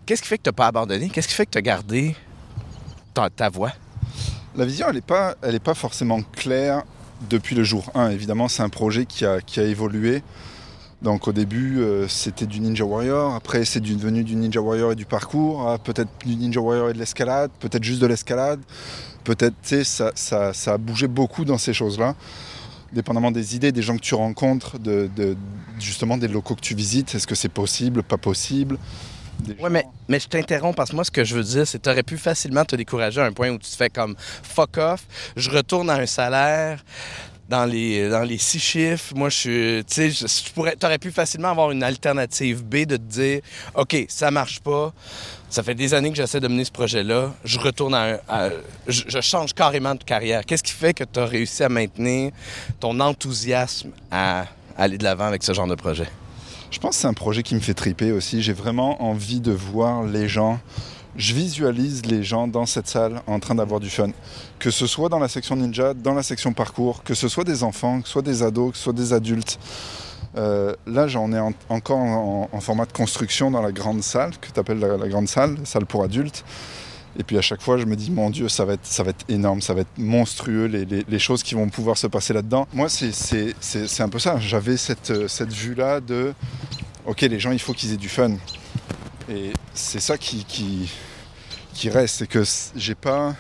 qu'est-ce 0.07 0.23
qui 0.23 0.29
fait 0.29 0.39
que 0.39 0.49
tu 0.49 0.53
pas 0.53 0.69
abandonné? 0.69 1.09
Qu'est-ce 1.09 1.29
qui 1.29 1.35
fait 1.35 1.47
que 1.47 1.51
tu 1.51 1.59
as 1.59 1.63
gardé 1.63 2.15
ta, 3.13 3.29
ta 3.29 3.49
voix? 3.49 3.73
La 4.55 4.65
vision, 4.65 4.87
elle 4.89 4.95
n'est 4.95 5.01
pas, 5.01 5.35
elle 5.43 5.59
pas 5.61 5.75
forcément 5.75 6.23
claire 6.23 6.85
depuis 7.29 7.55
le 7.55 7.65
jour 7.65 7.91
1. 7.95 8.11
Évidemment, 8.11 8.49
c'est 8.49 8.63
un 8.63 8.69
projet 8.69 9.05
qui 9.05 9.27
a, 9.27 9.41
qui 9.41 9.61
a 9.61 9.65
évolué. 9.65 10.23
Donc 11.03 11.29
au 11.29 11.33
début, 11.33 11.81
euh, 11.81 12.09
c'était 12.09 12.47
du 12.47 12.61
Ninja 12.61 12.85
Warrior. 12.85 13.35
Après, 13.35 13.65
c'est 13.65 13.81
devenu 13.81 14.25
du 14.25 14.35
Ninja 14.35 14.61
Warrior 14.61 14.93
et 14.93 14.97
du 14.97 15.05
parcours. 15.05 15.69
Ah, 15.69 15.79
peut-être 15.79 16.09
du 16.25 16.37
Ninja 16.37 16.61
Warrior 16.61 16.91
et 16.91 16.95
de 16.95 16.99
l'escalade. 16.99 17.51
Peut-être 17.61 17.85
juste 17.85 18.01
de 18.01 18.07
l'escalade. 18.07 18.61
Peut-être, 19.23 19.55
tu 19.63 19.69
sais, 19.69 19.85
ça, 19.85 20.13
ça, 20.15 20.53
ça 20.55 20.75
a 20.75 20.79
bougé 20.79 21.07
beaucoup 21.07 21.45
dans 21.45 21.59
ces 21.59 21.75
choses-là. 21.75 22.15
Dépendamment 22.93 23.31
des 23.31 23.57
idées, 23.57 23.73
des 23.73 23.83
gens 23.83 23.97
que 23.97 24.03
tu 24.03 24.15
rencontres, 24.15 24.79
de, 24.79 25.11
de- 25.15 25.37
justement 25.79 26.17
des 26.17 26.29
locaux 26.29 26.55
que 26.55 26.61
tu 26.61 26.75
visites. 26.75 27.15
Est-ce 27.15 27.27
que 27.27 27.35
c'est 27.35 27.49
possible, 27.51 28.03
pas 28.03 28.17
possible? 28.17 28.79
Gens- 29.47 29.69
mais, 29.69 29.85
mais 30.09 30.19
je 30.19 30.29
t'interromps 30.29 30.75
parce 30.77 30.91
que 30.91 30.95
moi, 30.95 31.05
ce 31.05 31.11
que 31.11 31.25
je 31.25 31.35
veux 31.35 31.43
dire, 31.43 31.67
c'est 31.67 31.79
que 31.79 31.83
tu 31.83 31.91
aurais 31.91 32.05
pu 32.05 32.17
facilement 32.17 32.65
te 32.65 32.75
décourager 32.75 33.21
à 33.21 33.27
un 33.27 33.33
point 33.33 33.51
où 33.51 33.59
tu 33.59 33.69
te 33.71 33.77
fais 33.77 33.91
comme 33.91 34.15
fuck 34.19 34.79
off, 34.79 35.05
je 35.37 35.51
retourne 35.51 35.91
à 35.91 35.97
un 35.97 36.07
salaire 36.07 36.83
dans 37.49 37.65
les, 37.65 38.09
dans 38.09 38.23
les 38.23 38.39
six 38.39 38.59
chiffres. 38.59 39.15
Moi, 39.15 39.29
je 39.29 39.37
suis. 39.37 39.85
Tu 39.85 40.13
tu 40.13 40.53
pourrais- 40.53 40.77
aurais 40.83 40.99
pu 40.99 41.11
facilement 41.11 41.49
avoir 41.51 41.71
une 41.71 41.83
alternative 41.83 42.63
B 42.65 42.85
de 42.87 42.97
te 42.97 43.03
dire 43.03 43.41
OK, 43.75 43.97
ça 44.09 44.31
marche 44.31 44.61
pas. 44.61 44.93
ça 45.49 45.63
fait 45.63 45.75
des 45.75 45.95
années 45.95 46.11
que 46.11 46.17
j'essaie 46.17 46.41
de 46.41 46.49
mener 46.49 46.65
ce 46.65 46.73
projet-là. 46.73 47.33
Je 47.45 47.59
retourne 47.59 47.95
à, 47.95 48.19
un, 48.29 48.51
je, 48.89 49.03
je, 49.07 49.21
change 49.21 49.53
carrément 49.55 49.95
de 49.95 50.03
carrière. 50.03 50.45
Qu'est-ce 50.45 50.63
qui 50.65 50.73
fait 50.73 50.93
que 50.93 51.05
tu 51.05 51.21
as 51.21 51.27
réussi 51.27 51.63
à 51.63 51.69
maintenir 51.69 52.33
ton 52.81 52.99
enthousiasme 53.01 53.91
à 54.11 54.47
aller 54.77 54.99
de 54.99 55.05
l'avant 55.05 55.27
avec 55.27 55.43
ce 55.45 55.53
genre 55.55 55.69
de 55.69 55.77
projet? 55.77 56.09
Je 56.71 56.81
pense 56.81 56.97
que 56.97 57.01
c'est 57.03 57.07
un 57.07 57.15
projet 57.15 57.43
qui 57.45 57.55
me 57.55 57.61
fait 57.61 57.75
triper 57.75 58.11
aussi. 58.11 58.43
J'ai 58.43 58.53
vraiment 58.53 59.01
envie 59.03 59.41
de 59.41 59.53
voir 59.53 60.03
les 60.03 60.29
gens. 60.29 60.59
Je 61.17 61.33
visualise 61.33 62.05
les 62.05 62.23
gens 62.23 62.47
dans 62.47 62.67
cette 62.67 62.89
salle 62.89 63.23
en 63.27 63.41
train 63.41 63.55
d'avoir 63.55 63.81
du 63.81 63.89
fun. 63.89 64.11
Que 64.59 64.71
ce 64.71 64.87
soit 64.87 65.09
dans 65.09 65.19
la 65.19 65.29
section 65.29 65.57
ninja, 65.57 65.95
dans 65.95 66.13
la 66.13 66.23
section 66.23 66.53
parcours, 66.53 67.03
que 67.03 67.15
ce 67.15 67.29
soit 67.29 67.45
des 67.45 67.63
enfants, 67.63 68.03
que 68.03 68.07
ce 68.07 68.13
soit 68.13 68.23
des 68.23 68.43
ados, 68.43 68.73
que 68.73 68.77
ce 68.77 68.85
soit 68.85 68.93
des 68.93 69.13
adultes. 69.15 69.59
Euh, 70.37 70.75
là, 70.87 71.09
j'en 71.09 71.33
ai 71.33 71.41
encore 71.71 72.49
en, 72.53 72.61
format 72.61 72.85
de 72.85 72.93
construction 72.93 73.51
dans 73.51 73.63
la 73.63 73.73
grande 73.73 74.03
salle, 74.03 74.37
que 74.39 74.49
tu 74.53 74.61
appelles 74.61 74.79
la, 74.79 75.09
grande 75.09 75.29
salle, 75.29 75.57
salle 75.65 75.87
pour 75.87 76.05
adultes. 76.05 76.45
Et 77.19 77.23
puis 77.23 77.39
à 77.39 77.41
chaque 77.41 77.63
fois, 77.63 77.79
je 77.79 77.87
me 77.87 77.97
dis, 77.97 78.11
mon 78.11 78.29
Dieu, 78.29 78.51
ça 78.51 78.67
va 78.67 78.75
être, 78.75 78.85
ça 78.85 79.03
va 79.03 79.13
énorme, 79.31 79.63
ça 79.63 79.73
va 79.73 79.81
être 79.81 79.97
monstrueux, 79.97 80.67
les, 80.67 80.85
les, 80.85 81.19
choses 81.19 81.43
qui 81.43 81.55
vont 81.55 81.71
pouvoir 81.71 81.97
se 81.97 82.07
passer 82.09 82.35
là-dedans. 82.35 82.69
Moi, 82.75 82.89
c'est 82.91 84.01
un 84.01 84.09
peu 84.11 84.19
ça. 84.19 84.39
J'avais 84.39 84.77
cette, 84.77 85.27
cette 85.29 85.53
vue-là 85.53 86.01
de, 86.01 86.35
OK, 87.07 87.23
les 87.23 87.41
gens, 87.41 87.53
il 87.53 87.59
faut 87.59 87.73
qu'ils 87.73 87.95
aient 87.95 87.97
du 87.97 88.11
fun. 88.11 88.33
Et 89.29 89.53
c'est 89.75 90.01
ça 90.01 90.17
qui, 90.17 90.45
qui, 90.45 91.91
reste, 91.91 92.17
c'est 92.17 92.27
que 92.27 92.43
j'ai 92.77 92.95
pas, 92.95 93.35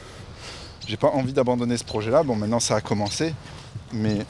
j'ai 0.86 0.96
pas 0.96 1.08
envie 1.08 1.32
d'abandonner 1.32 1.76
ce 1.76 1.84
projet-là. 1.84 2.22
Bon, 2.22 2.34
maintenant, 2.34 2.60
ça 2.60 2.76
a 2.76 2.80
commencé, 2.80 3.34
mais 3.92 4.26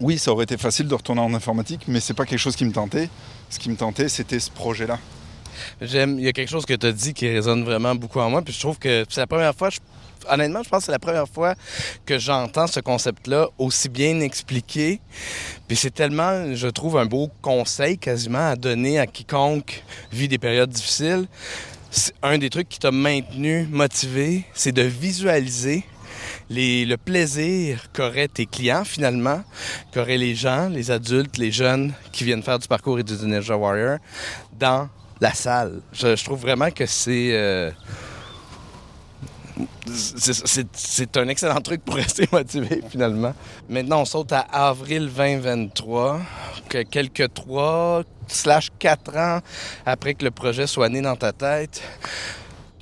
oui, 0.00 0.18
ça 0.18 0.32
aurait 0.32 0.44
été 0.44 0.56
facile 0.56 0.86
de 0.86 0.94
retourner 0.94 1.22
en 1.22 1.32
informatique, 1.32 1.82
mais 1.88 2.00
c'est 2.00 2.14
pas 2.14 2.26
quelque 2.26 2.38
chose 2.38 2.56
qui 2.56 2.64
me 2.64 2.72
tentait. 2.72 3.08
Ce 3.48 3.58
qui 3.58 3.70
me 3.70 3.76
tentait, 3.76 4.08
c'était 4.08 4.40
ce 4.40 4.50
projet-là. 4.50 4.98
J'aime, 5.80 6.18
il 6.18 6.24
y 6.24 6.28
a 6.28 6.32
quelque 6.32 6.50
chose 6.50 6.66
que 6.66 6.74
tu 6.74 6.86
as 6.86 6.92
dit 6.92 7.14
qui 7.14 7.28
résonne 7.28 7.64
vraiment 7.64 7.94
beaucoup 7.94 8.20
en 8.20 8.28
moi, 8.28 8.42
puis 8.42 8.52
je 8.52 8.60
trouve 8.60 8.78
que 8.78 9.04
c'est 9.08 9.20
la 9.20 9.26
première 9.26 9.54
fois, 9.54 9.70
honnêtement, 10.28 10.62
je 10.62 10.68
pense 10.68 10.80
que 10.80 10.86
c'est 10.86 10.92
la 10.92 10.98
première 10.98 11.28
fois 11.28 11.54
que 12.06 12.18
j'entends 12.18 12.66
ce 12.66 12.80
concept-là 12.80 13.48
aussi 13.58 13.88
bien 13.88 14.20
expliqué. 14.20 15.00
Puis 15.68 15.76
c'est 15.76 15.92
tellement, 15.92 16.54
je 16.54 16.68
trouve, 16.68 16.96
un 16.98 17.06
beau 17.06 17.30
conseil 17.42 17.98
quasiment 17.98 18.50
à 18.50 18.56
donner 18.56 18.98
à 18.98 19.06
quiconque 19.06 19.82
vit 20.12 20.28
des 20.28 20.38
périodes 20.38 20.70
difficiles. 20.70 21.26
Un 22.22 22.38
des 22.38 22.50
trucs 22.50 22.68
qui 22.68 22.78
t'a 22.78 22.90
maintenu 22.90 23.68
motivé, 23.70 24.44
c'est 24.52 24.72
de 24.72 24.82
visualiser 24.82 25.84
le 26.50 26.96
plaisir 26.96 27.86
qu'auraient 27.92 28.28
tes 28.28 28.46
clients 28.46 28.84
finalement, 28.84 29.42
qu'auraient 29.92 30.18
les 30.18 30.34
gens, 30.34 30.68
les 30.68 30.90
adultes, 30.90 31.38
les 31.38 31.52
jeunes 31.52 31.92
qui 32.12 32.24
viennent 32.24 32.42
faire 32.42 32.58
du 32.58 32.68
parcours 32.68 32.98
et 32.98 33.02
du 33.02 33.14
Ninja 33.14 33.56
Warrior 33.56 33.98
dans 34.58 34.88
la 35.20 35.32
salle. 35.32 35.80
Je, 35.92 36.22
trouve 36.22 36.40
vraiment 36.40 36.70
que 36.70 36.86
c'est... 36.86 37.30
Euh, 37.32 37.70
c'est 39.86 41.16
un 41.16 41.28
excellent 41.28 41.60
truc 41.60 41.84
pour 41.84 41.94
rester 42.04 42.28
motivé 42.32 42.82
finalement. 42.88 43.34
Maintenant, 43.68 44.00
on 44.00 44.04
saute 44.04 44.32
à 44.32 44.40
avril 44.40 45.10
2023, 45.14 46.20
que 46.68 46.82
quelques 46.82 47.32
trois 47.34 48.02
slash 48.26 48.70
quatre 48.78 49.16
ans 49.16 49.40
après 49.86 50.14
que 50.14 50.24
le 50.24 50.30
projet 50.30 50.66
soit 50.66 50.88
né 50.88 51.00
dans 51.02 51.16
ta 51.16 51.32
tête 51.32 51.82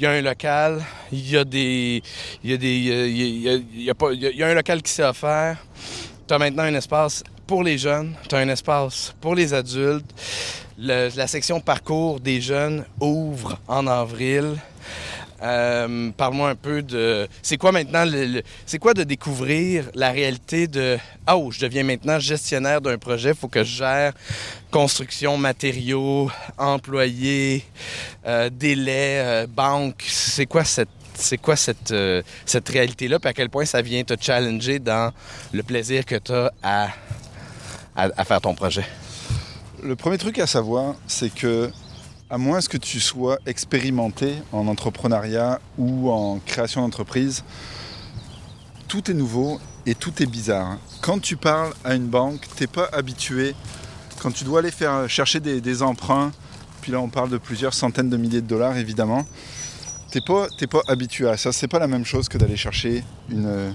il 0.02 0.04
y 0.04 0.06
a 0.08 0.10
un 0.10 0.22
local, 0.22 0.84
il 1.12 1.30
y 1.30 1.36
a 1.36 1.44
des. 1.44 2.02
Il 2.42 2.50
y 2.50 2.54
a 2.54 2.56
des. 2.56 2.68
Il 2.74 3.82
y 3.84 3.88
a, 3.88 3.94
pas, 3.94 4.12
il 4.12 4.20
y 4.20 4.42
a 4.42 4.48
un 4.48 4.54
local 4.54 4.82
qui 4.82 4.90
s'est 4.90 5.04
offert. 5.04 5.58
Tu 6.26 6.34
as 6.34 6.38
maintenant 6.38 6.64
un 6.64 6.74
espace 6.74 7.22
pour 7.46 7.62
les 7.62 7.78
jeunes, 7.78 8.14
tu 8.28 8.34
as 8.34 8.38
un 8.38 8.48
espace 8.48 9.14
pour 9.20 9.36
les 9.36 9.54
adultes. 9.54 10.10
la 10.76 11.26
section 11.28 11.60
parcours 11.60 12.18
des 12.18 12.40
jeunes 12.40 12.84
ouvre 12.98 13.58
en 13.68 13.86
avril. 13.86 14.56
Euh, 15.42 16.10
parle-moi 16.16 16.50
un 16.50 16.54
peu 16.54 16.82
de. 16.82 17.26
C'est 17.42 17.56
quoi 17.56 17.72
maintenant 17.72 18.04
le, 18.04 18.42
C'est 18.64 18.78
quoi 18.78 18.94
de 18.94 19.02
découvrir 19.02 19.90
la 19.94 20.10
réalité 20.12 20.68
de. 20.68 20.98
Oh, 21.30 21.50
je 21.50 21.60
deviens 21.60 21.82
maintenant 21.82 22.18
gestionnaire 22.20 22.80
d'un 22.80 22.96
projet, 22.98 23.30
il 23.30 23.34
faut 23.34 23.48
que 23.48 23.64
je 23.64 23.76
gère 23.76 24.12
construction, 24.70 25.36
matériaux, 25.36 26.30
employés, 26.56 27.64
euh, 28.26 28.48
délais, 28.50 29.18
euh, 29.18 29.46
banque. 29.48 30.04
C'est 30.06 30.46
quoi 30.46 30.64
cette 30.64 30.88
c'est 31.14 31.36
quoi 31.36 31.56
cette, 31.56 31.94
cette 32.46 32.68
réalité-là, 32.70 33.18
puis 33.18 33.28
à 33.28 33.32
quel 33.34 33.50
point 33.50 33.66
ça 33.66 33.82
vient 33.82 34.02
te 34.02 34.14
challenger 34.18 34.78
dans 34.78 35.12
le 35.52 35.62
plaisir 35.62 36.06
que 36.06 36.16
tu 36.16 36.32
as 36.32 36.50
à, 36.62 36.88
à, 37.94 38.24
faire 38.24 38.40
ton 38.40 38.54
projet? 38.54 38.84
Le 39.82 39.94
premier 39.94 40.16
truc 40.16 40.38
à 40.38 40.46
savoir, 40.46 40.94
c'est 41.06 41.32
que 41.32 41.70
à 42.32 42.38
moins 42.38 42.60
que 42.62 42.78
tu 42.78 42.98
sois 42.98 43.38
expérimenté 43.44 44.36
en 44.52 44.66
entrepreneuriat 44.66 45.60
ou 45.76 46.10
en 46.10 46.38
création 46.38 46.80
d'entreprise, 46.80 47.44
tout 48.88 49.10
est 49.10 49.14
nouveau 49.14 49.60
et 49.84 49.94
tout 49.94 50.22
est 50.22 50.26
bizarre. 50.26 50.78
Quand 51.02 51.20
tu 51.20 51.36
parles 51.36 51.74
à 51.84 51.94
une 51.94 52.06
banque, 52.06 52.40
tu 52.56 52.62
n'es 52.62 52.68
pas 52.68 52.88
habitué. 52.90 53.54
Quand 54.22 54.30
tu 54.30 54.44
dois 54.44 54.60
aller 54.60 54.70
faire 54.70 55.10
chercher 55.10 55.40
des, 55.40 55.82
emprunts, 55.82 56.32
puis 56.80 56.90
là 56.90 57.00
on 57.00 57.10
parle 57.10 57.28
de 57.28 57.36
plusieurs 57.36 57.74
centaines 57.74 58.08
de 58.08 58.16
milliers 58.16 58.40
de 58.40 58.46
dollars 58.46 58.78
évidemment, 58.78 59.26
tu 60.10 60.16
n'es 60.16 60.24
pas, 60.24 60.46
pas 60.70 60.82
habitué 60.90 61.28
à 61.28 61.36
ça. 61.36 61.52
C'est 61.52 61.68
pas 61.68 61.80
la 61.80 61.86
même 61.86 62.06
chose 62.06 62.30
que 62.30 62.38
d'aller 62.38 62.56
chercher 62.56 63.04
une. 63.28 63.74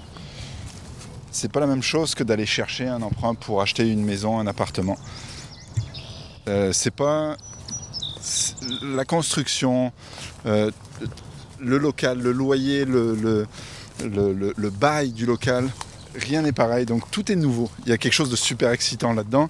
C'est 1.29 1.51
pas 1.51 1.59
la 1.59 1.67
même 1.67 1.83
chose 1.83 2.15
que 2.15 2.23
d'aller 2.23 2.47
chercher 2.47 2.87
un 2.87 3.03
emprunt 3.03 3.35
pour 3.35 3.61
acheter 3.61 3.87
une 3.87 4.03
maison, 4.03 4.39
un 4.39 4.47
appartement. 4.47 4.97
Euh, 6.47 6.71
c'est 6.71 6.95
pas 6.95 7.37
la 8.81 9.05
construction, 9.05 9.91
euh, 10.45 10.71
le 11.59 11.77
local, 11.77 12.19
le 12.21 12.31
loyer, 12.31 12.85
le, 12.85 13.47
bail 14.79 15.11
du 15.11 15.25
local, 15.25 15.69
rien 16.15 16.41
n'est 16.41 16.51
pareil. 16.51 16.85
Donc 16.85 17.09
tout 17.11 17.31
est 17.31 17.35
nouveau. 17.35 17.69
Il 17.85 17.89
y 17.89 17.93
a 17.93 17.97
quelque 17.97 18.13
chose 18.13 18.29
de 18.29 18.35
super 18.35 18.71
excitant 18.71 19.13
là-dedans. 19.13 19.49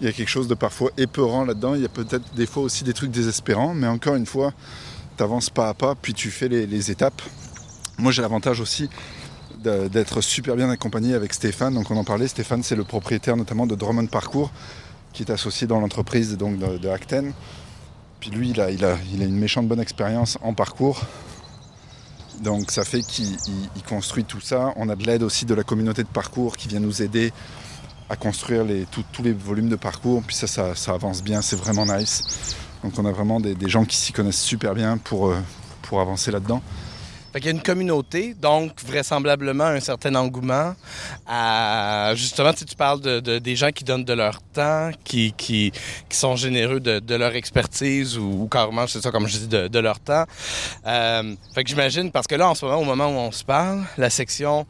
Il 0.00 0.06
y 0.06 0.10
a 0.10 0.12
quelque 0.12 0.28
chose 0.28 0.48
de 0.48 0.54
parfois 0.54 0.90
épeurant 0.96 1.44
là-dedans. 1.44 1.74
Il 1.74 1.82
y 1.82 1.86
a 1.86 1.88
peut-être 1.88 2.34
des 2.34 2.46
fois 2.46 2.62
aussi 2.62 2.84
des 2.84 2.92
trucs 2.92 3.10
désespérants. 3.10 3.74
Mais 3.74 3.86
encore 3.86 4.14
une 4.14 4.26
fois, 4.26 4.52
tu 5.16 5.22
avances 5.22 5.50
pas 5.50 5.68
à 5.68 5.74
pas, 5.74 5.94
puis 5.94 6.14
tu 6.14 6.30
fais 6.30 6.48
les, 6.48 6.90
étapes. 6.90 7.22
Moi 7.98 8.12
j'ai 8.12 8.22
l'avantage 8.22 8.60
aussi 8.60 8.90
d'être 9.64 10.20
super 10.20 10.54
bien 10.54 10.70
accompagné 10.70 11.14
avec 11.14 11.32
Stéphane. 11.32 11.74
Donc 11.74 11.90
on 11.90 11.96
en 11.96 12.04
parlait, 12.04 12.28
Stéphane 12.28 12.62
c'est 12.62 12.76
le 12.76 12.84
propriétaire 12.84 13.36
notamment 13.36 13.66
de 13.66 13.74
Drummond 13.74 14.06
Parcours, 14.06 14.52
qui 15.12 15.22
est 15.22 15.30
associé 15.30 15.66
dans 15.66 15.80
l'entreprise 15.80 16.36
de, 16.36 16.78
de 16.78 16.88
Acten. 16.88 17.32
Puis 18.20 18.30
lui, 18.30 18.50
il 18.50 18.60
a, 18.60 18.96
une 19.12 19.36
méchante 19.36 19.68
bonne 19.68 19.80
expérience 19.80 20.38
en 20.42 20.54
parcours. 20.54 21.02
Donc 22.42 22.70
ça 22.70 22.84
fait 22.84 23.02
qu'il 23.02 23.36
construit 23.88 24.24
tout 24.24 24.40
ça. 24.40 24.72
On 24.76 24.88
a 24.88 24.96
de 24.96 25.04
l'aide 25.04 25.22
aussi 25.22 25.46
de 25.46 25.54
la 25.54 25.62
communauté 25.62 26.02
de 26.02 26.08
parcours 26.08 26.56
qui 26.56 26.68
vient 26.68 26.80
nous 26.80 27.02
aider 27.02 27.32
à 28.08 28.16
construire 28.16 28.64
tous 28.90 29.22
les 29.22 29.32
volumes 29.32 29.68
de 29.68 29.76
parcours. 29.76 30.22
Puis 30.22 30.36
ça, 30.36 30.46
ça, 30.74 30.92
avance 30.92 31.22
bien, 31.22 31.42
c'est 31.42 31.56
vraiment 31.56 31.86
nice. 31.86 32.54
Donc 32.82 32.98
on 32.98 33.06
a 33.06 33.10
vraiment 33.10 33.40
des, 33.40 33.68
gens 33.68 33.84
qui 33.84 33.96
s'y 33.96 34.12
connaissent 34.12 34.42
super 34.42 34.74
bien 34.74 34.98
pour, 34.98 35.28
euh, 35.28 35.38
pour 35.82 36.00
avancer 36.00 36.30
là-dedans. 36.30 36.62
Il 37.36 37.44
y 37.44 37.48
a 37.48 37.50
une 37.50 37.62
communauté, 37.62 38.34
donc 38.34 38.82
vraisemblablement 38.82 39.64
un 39.64 39.80
certain 39.80 40.14
engouement 40.14 40.74
à 41.26 42.12
justement, 42.14 42.52
si 42.56 42.64
tu 42.64 42.74
parles 42.74 43.00
de, 43.00 43.38
des 43.38 43.56
gens 43.56 43.70
qui 43.70 43.84
donnent 43.84 44.04
de 44.04 44.12
leur 44.12 44.40
temps, 44.40 44.90
qui, 45.04 45.32
qui, 45.36 45.72
sont 46.08 46.36
généreux 46.36 46.80
de, 46.80 47.14
leur 47.14 47.34
expertise 47.34 48.16
ou, 48.16 48.48
carrément, 48.50 48.86
c'est 48.86 49.02
ça 49.02 49.10
comme 49.10 49.26
je 49.26 49.38
dis, 49.38 49.48
de, 49.48 49.68
de 49.68 49.78
leur 49.78 50.00
temps. 50.00 50.24
Euh, 50.86 51.34
fait 51.54 51.64
que 51.64 51.68
j'imagine, 51.68 52.10
parce 52.10 52.26
que 52.26 52.34
là, 52.36 52.48
en 52.48 52.54
ce 52.54 52.64
moment, 52.64 52.78
au 52.78 52.84
moment 52.84 53.08
où 53.08 53.18
on 53.28 53.32
se 53.32 53.44
parle, 53.44 53.84
la 53.98 54.08
section 54.08 54.66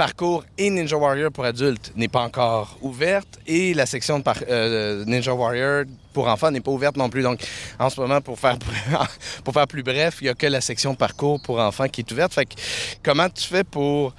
parcours 0.00 0.44
et 0.56 0.70
Ninja 0.70 0.96
Warrior 0.96 1.30
pour 1.30 1.44
adultes 1.44 1.92
n'est 1.94 2.08
pas 2.08 2.22
encore 2.22 2.78
ouverte 2.80 3.38
et 3.46 3.74
la 3.74 3.84
section 3.84 4.24
euh, 4.48 5.04
Ninja 5.04 5.34
Warrior 5.34 5.84
pour 6.14 6.26
enfants 6.26 6.50
n'est 6.50 6.62
pas 6.62 6.70
ouverte 6.70 6.96
non 6.96 7.10
plus. 7.10 7.22
Donc, 7.22 7.40
en 7.78 7.90
ce 7.90 8.00
moment, 8.00 8.22
pour 8.22 8.38
faire, 8.38 8.56
pour 9.44 9.52
faire 9.52 9.66
plus 9.66 9.82
bref, 9.82 10.16
il 10.22 10.24
n'y 10.24 10.30
a 10.30 10.34
que 10.34 10.46
la 10.46 10.62
section 10.62 10.94
parcours 10.94 11.38
pour 11.42 11.60
enfants 11.60 11.86
qui 11.86 12.00
est 12.00 12.12
ouverte. 12.12 12.32
Fait 12.32 12.46
que, 12.46 12.54
comment 13.02 13.28
tu 13.28 13.46
fais 13.46 13.62
pour... 13.62 14.14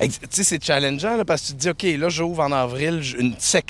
Tu 0.00 0.10
sais, 0.30 0.44
c'est 0.44 0.64
challengeant 0.64 1.24
parce 1.26 1.42
que 1.42 1.46
tu 1.48 1.52
te 1.54 1.58
dis, 1.58 1.70
OK, 1.70 2.00
là, 2.00 2.08
j'ouvre 2.08 2.44
en 2.44 2.52
avril 2.52 3.02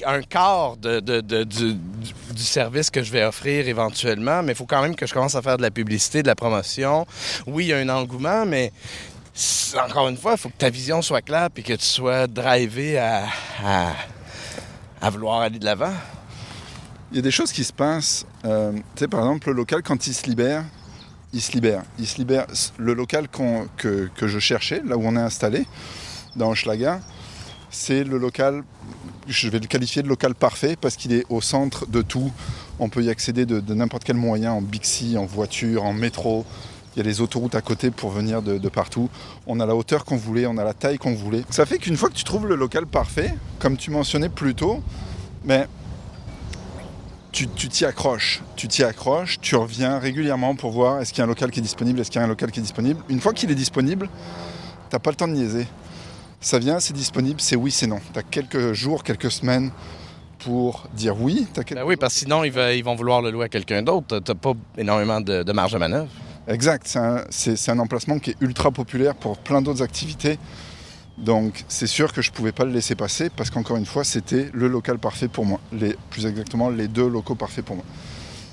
un 0.04 0.21
quart 0.21 0.76
de, 0.76 1.00
du, 1.00 2.43
service 2.43 2.90
que 2.90 3.02
je 3.02 3.11
vais 3.11 3.25
offrir 3.25 3.66
éventuellement, 3.66 4.43
mais 4.43 4.52
il 4.52 4.57
faut 4.57 4.66
quand 4.66 4.83
même 4.83 4.95
que 4.95 5.07
je 5.07 5.14
commence 5.14 5.37
à 5.37 5.40
faire 5.40 5.57
de 5.57 5.62
la 5.62 5.71
publicité, 5.71 6.23
de 6.23 6.28
la 6.28 6.35
promotion. 6.35 7.07
Oui, 7.47 7.64
il 7.64 7.69
y 7.69 7.73
a 7.73 7.78
un 7.78 7.88
engouement, 7.88 8.45
mais 8.45 8.73
encore 9.85 10.09
une 10.09 10.17
fois, 10.17 10.33
il 10.33 10.38
faut 10.38 10.49
que 10.49 10.57
ta 10.57 10.71
vision 10.71 11.03
soit 11.03 11.23
claire 11.23 11.49
et 11.57 11.62
que 11.62 11.73
tu 11.73 11.85
sois 11.85 12.26
drivé 12.26 12.99
à, 12.99 13.26
à, 15.00 15.11
vouloir 15.11 15.41
aller 15.41 15.59
de 15.59 15.64
l'avant. 15.64 15.93
Il 17.11 17.17
y 17.17 17.19
a 17.19 17.23
des 17.23 17.31
choses 17.31 17.53
qui 17.53 17.64
se 17.64 17.73
passent. 17.73 18.26
Euh, 18.45 18.73
tu 18.73 18.81
sais, 18.97 19.09
par 19.09 19.21
exemple, 19.21 19.49
le 19.49 19.55
local, 19.55 19.83
quand 19.83 20.07
il 20.07 20.14
se 20.14 20.26
libère, 20.26 20.64
il 21.33 21.43
se 21.43 21.53
libère. 21.53 21.83
Il 21.99 22.07
se 22.07 22.19
libère. 22.19 22.47
Le 22.79 22.95
local 22.95 23.29
que, 23.29 24.09
que, 24.14 24.26
je 24.29 24.38
cherchais, 24.38 24.83
là 24.85 24.97
où 24.97 25.03
on 25.05 25.17
est 25.17 25.21
installé, 25.21 25.67
dans 26.37 26.55
Schlaga, 26.55 27.00
c'est 27.71 28.05
le 28.05 28.19
local 28.19 28.62
je 29.26 29.49
vais 29.49 29.59
le 29.59 29.67
qualifier 29.67 30.03
de 30.03 30.09
local 30.09 30.35
parfait 30.35 30.76
parce 30.79 30.97
qu'il 30.97 31.12
est 31.12 31.25
au 31.31 31.41
centre 31.41 31.87
de 31.87 32.03
tout. 32.03 32.31
On 32.79 32.88
peut 32.88 33.03
y 33.03 33.11
accéder 33.11 33.47
de, 33.47 33.59
de 33.61 33.75
n'importe 33.75 34.05
quel 34.05 34.17
moyen, 34.17 34.53
en 34.53 34.61
Bixi, 34.61 35.17
en 35.17 35.25
voiture, 35.25 35.85
en 35.85 35.93
métro. 35.93 36.45
Il 36.95 36.99
y 36.99 37.01
a 37.01 37.05
les 37.05 37.21
autoroutes 37.21 37.55
à 37.57 37.61
côté 37.61 37.91
pour 37.91 38.11
venir 38.11 38.41
de, 38.41 38.59
de 38.59 38.69
partout. 38.69 39.11
On 39.47 39.59
a 39.61 39.67
la 39.67 39.75
hauteur 39.75 40.05
qu'on 40.05 40.17
voulait, 40.17 40.47
on 40.47 40.57
a 40.59 40.65
la 40.65 40.75
taille 40.75 40.99
qu'on 40.99 41.15
voulait. 41.15 41.43
Ça 41.51 41.67
fait 41.67 41.79
qu'une 41.79 41.97
fois 41.97 42.09
que 42.09 42.15
tu 42.15 42.23
trouves 42.25 42.47
le 42.47 42.55
local 42.55 42.87
parfait, 42.87 43.35
comme 43.59 43.77
tu 43.77 43.91
mentionnais 43.91 44.29
plus 44.29 44.55
tôt, 44.55 44.81
mais 45.45 45.67
tu 47.33 47.49
tu 47.49 47.69
t'y 47.69 47.85
accroches. 47.85 48.43
Tu 48.55 48.69
t'y 48.69 48.85
accroches, 48.85 49.41
tu 49.41 49.57
reviens 49.57 49.99
régulièrement 49.99 50.55
pour 50.55 50.71
voir 50.71 51.01
est-ce 51.01 51.11
qu'il 51.13 51.19
y 51.19 51.23
a 51.23 51.25
un 51.25 51.29
local 51.29 51.51
qui 51.51 51.59
est 51.59 51.63
disponible, 51.63 51.99
est-ce 52.01 52.11
qu'il 52.11 52.21
y 52.21 52.23
a 52.23 52.27
un 52.27 52.29
local 52.29 52.53
qui 52.53 52.61
est 52.61 52.63
disponible. 52.63 53.03
Une 53.09 53.21
fois 53.21 53.33
qu'il 53.33 53.51
est 53.51 53.57
disponible, 53.57 54.09
t'as 54.89 55.01
pas 55.01 55.11
le 55.11 55.17
temps 55.17 55.27
de 55.29 55.33
niaiser. 55.33 55.67
Ça 56.41 56.59
vient, 56.61 56.79
c'est 56.79 56.93
disponible, 56.93 57.41
c'est 57.41 57.57
oui, 57.57 57.73
c'est 57.73 57.87
non. 57.89 57.99
Tu 58.13 58.19
as 58.19 58.23
quelques 58.23 58.73
jours, 58.73 59.03
quelques 59.03 59.33
semaines 59.33 59.73
pour 60.39 60.87
dire 60.95 61.21
oui. 61.21 61.49
Quelques- 61.55 61.75
Ben 61.75 61.85
oui, 61.85 61.97
parce 61.97 62.13
que 62.15 62.21
sinon, 62.21 62.45
ils, 62.45 62.53
vont 62.85 62.95
vouloir 62.95 63.21
le 63.23 63.31
louer 63.31 63.47
à 63.47 63.49
quelqu'un 63.49 63.83
d'autre. 63.83 64.21
T'as 64.21 64.35
pas 64.35 64.53
énormément 64.79 65.21
de, 65.21 65.43
de 65.43 65.53
marge 65.53 65.73
de 65.73 65.79
manœuvre. 65.79 66.09
Exact, 66.49 66.83
c'est 66.87 66.99
un, 66.99 67.25
c'est- 67.31 67.57
c'est 67.57 67.71
un 67.71 67.79
emplacement 67.79 68.19
qui 68.19 68.31
est 68.31 68.37
ultra 68.41 68.71
populaire 68.71 69.15
pour 69.15 69.39
plein 69.39 69.63
d'autres 69.63 69.83
activités. 69.83 70.39
Donc 71.17 71.65
c'est 71.69 71.87
sûr 71.87 72.13
que 72.13 72.21
je 72.23 72.31
pouvais 72.33 72.53
pas 72.53 72.65
le 72.65 72.73
laisser 72.73 72.95
passer 72.97 73.31
parce 73.31 73.49
qu'encore 73.51 73.77
une 73.77 73.87
fois, 73.87 74.05
c'était 74.05 74.51
le 74.53 74.69
local 74.69 74.99
parfait 74.99 75.29
pour 75.29 75.47
moi. 75.47 75.61
Les, 75.73 75.97
plus 76.11 76.27
exactement, 76.27 76.71
les 76.71 76.89
deux 76.89 77.09
locaux 77.09 77.35
parfaits 77.37 77.65
pour 77.65 77.77
moi. 77.77 77.85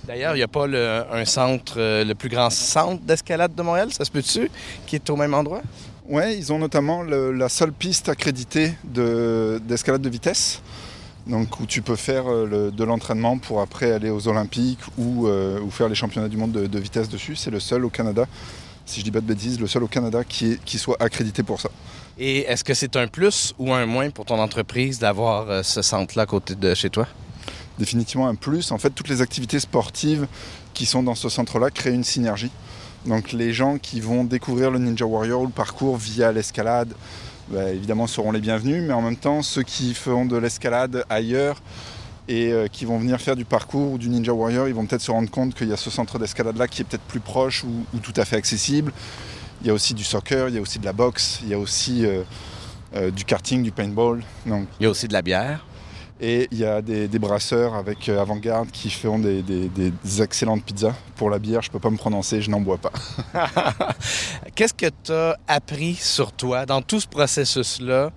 D'ailleurs, 0.05 0.33
il 0.35 0.37
n'y 0.37 0.43
a 0.43 0.47
pas 0.47 0.67
le- 0.67 1.03
un 1.11 1.25
centre, 1.25 1.73
euh, 1.77 2.03
le 2.03 2.15
plus 2.15 2.29
grand 2.29 2.49
centre 2.49 3.01
d'escalade 3.03 3.53
de 3.55 3.61
Montréal, 3.61 3.91
ça 3.91 4.05
se 4.05 4.11
peut-tu, 4.11 4.49
qui 4.87 4.95
est 4.95 5.09
au 5.09 5.15
même 5.15 5.33
endroit? 5.33 5.61
Ouais, 6.07 6.35
ils 6.37 6.51
ont 6.51 6.57
notamment 6.59 7.03
le- 7.03 7.31
la 7.31 7.49
seule 7.49 7.71
piste 7.71 8.09
accréditée 8.09 8.73
de- 8.83 9.61
d'escalade 9.63 10.01
de, 10.01 10.09
vitesse. 10.09 10.61
Donc 11.27 11.59
où 11.59 11.65
tu 11.65 11.81
peux 11.81 11.95
faire 11.95 12.27
euh, 12.31 12.47
le- 12.47 12.71
de 12.71 12.83
l'entraînement 12.83 13.37
pour 13.37 13.61
après 13.61 13.91
aller 13.91 14.09
aux 14.09 14.27
Olympiques 14.27 14.79
ou, 14.97 15.27
euh, 15.27 15.59
ou 15.61 15.69
faire 15.69 15.87
les 15.87 15.95
championnats 15.95 16.27
du 16.29 16.37
monde 16.37 16.51
de, 16.51 16.65
de 16.67 16.79
vitesse 16.79 17.09
dessus. 17.09 17.35
C'est 17.35 17.51
le 17.51 17.59
seul 17.59 17.85
au 17.85 17.89
Canada, 17.89 18.25
si 18.85 18.99
je 18.99 19.05
dis 19.05 19.11
pas 19.11 19.21
de 19.21 19.25
bêtises, 19.27 19.59
le 19.59 19.67
seul 19.67 19.83
au 19.83 19.87
Canada 19.87 20.23
qui, 20.23 20.53
est- 20.53 20.63
qui 20.65 20.77
soit 20.79 20.97
accrédité 20.99 21.43
pour 21.43 21.61
ça. 21.61 21.69
Et 22.17 22.39
est-ce 22.39 22.63
que 22.63 22.73
c'est 22.73 22.95
un 22.95 23.07
plus 23.07 23.53
ou 23.59 23.71
un 23.73 23.85
moins 23.85 24.09
pour 24.09 24.25
ton 24.25 24.39
entreprise 24.39 24.99
d'avoir 24.99 25.49
euh, 25.49 25.63
ce 25.63 25.81
centre-là 25.81 26.23
à 26.23 26.25
côté 26.25 26.55
de 26.55 26.73
chez 26.73 26.89
toi? 26.89 27.07
définitivement 27.79 28.27
un 28.27 28.35
plus. 28.35 28.71
En 28.71 28.77
fait, 28.77 28.91
toutes 28.91 29.09
les 29.09 29.21
activités 29.21 29.59
sportives 29.59 30.27
qui 30.75 30.85
sont 30.85 31.01
dans 31.01 31.15
ce 31.15 31.29
centre-là 31.29 31.71
créent 31.71 31.93
une 31.93 32.03
synergie. 32.03 32.51
Donc 33.07 33.31
les 33.31 33.53
gens 33.53 33.79
qui 33.79 33.99
vont 34.01 34.23
découvrir 34.23 34.69
le 34.69 34.77
Ninja 34.77 35.05
Warrior 35.05 35.41
ou 35.41 35.45
le 35.45 35.51
parcours 35.51 35.97
via 35.97 36.31
l'escalade, 36.31 36.93
bah, 37.49 37.69
évidemment 37.69 38.07
seront 38.07 38.31
les 38.31 38.39
bienvenus, 38.39 38.83
mais 38.83 38.93
en 38.93 39.01
même 39.01 39.17
temps, 39.17 39.41
ceux 39.41 39.63
qui 39.63 39.93
feront 39.93 40.25
de 40.25 40.37
l'escalade 40.37 41.05
ailleurs 41.09 41.61
et 42.27 42.51
euh, 42.51 42.67
qui 42.67 42.85
vont 42.85 42.97
venir 42.97 43.19
faire 43.19 43.35
du 43.35 43.45
parcours 43.45 43.93
ou 43.93 43.97
du 43.97 44.09
Ninja 44.09 44.33
Warrior, 44.33 44.67
ils 44.67 44.73
vont 44.73 44.85
peut-être 44.85 45.01
se 45.01 45.11
rendre 45.11 45.29
compte 45.29 45.53
qu'il 45.53 45.67
y 45.67 45.73
a 45.73 45.77
ce 45.77 45.89
centre 45.89 46.19
d'escalade-là 46.19 46.67
qui 46.67 46.81
est 46.81 46.85
peut-être 46.85 47.03
plus 47.03 47.19
proche 47.19 47.63
ou, 47.63 47.85
ou 47.93 47.99
tout 47.99 48.13
à 48.15 48.25
fait 48.25 48.37
accessible. 48.37 48.93
Il 49.61 49.67
y 49.67 49.69
a 49.69 49.73
aussi 49.73 49.93
du 49.93 50.03
soccer, 50.03 50.49
il 50.49 50.55
y 50.55 50.57
a 50.57 50.61
aussi 50.61 50.79
de 50.79 50.85
la 50.85 50.93
boxe, 50.93 51.39
il 51.43 51.49
y 51.49 51.53
a 51.53 51.59
aussi 51.59 52.05
euh, 52.05 52.23
euh, 52.95 53.11
du 53.11 53.25
karting, 53.25 53.63
du 53.63 53.71
paintball. 53.71 54.23
Donc 54.45 54.67
Il 54.79 54.83
y 54.83 54.85
a 54.85 54.89
aussi 54.89 55.07
de 55.07 55.13
la 55.13 55.21
bière. 55.21 55.65
Et 56.23 56.47
il 56.51 56.59
y 56.59 56.65
a 56.65 56.81
des, 56.83 57.07
des 57.07 57.19
brasseurs 57.19 57.73
avec 57.73 58.07
euh, 58.07 58.21
Avant-Garde 58.21 58.69
qui 58.71 58.89
font 58.91 59.17
des, 59.19 59.41
des- 59.41 59.69
des 59.69 60.21
excellentes 60.21 60.63
pizzas. 60.63 60.93
Pour 61.15 61.29
la 61.31 61.39
bière, 61.39 61.61
je 61.63 61.71
peux 61.71 61.79
pas 61.79 61.89
me 61.89 61.97
prononcer, 61.97 62.41
je 62.41 62.49
n'en 62.51 62.61
bois 62.61 62.77
pas. 62.77 62.91
Qu'est-ce 64.55 64.73
que 64.73 64.85
tu 65.03 65.11
as 65.11 65.35
appris 65.47 65.95
sur 65.95 66.31
toi 66.31 66.65
dans 66.65 66.81
tout 66.81 66.99
ce 66.99 67.07
processus-là? 67.07 68.11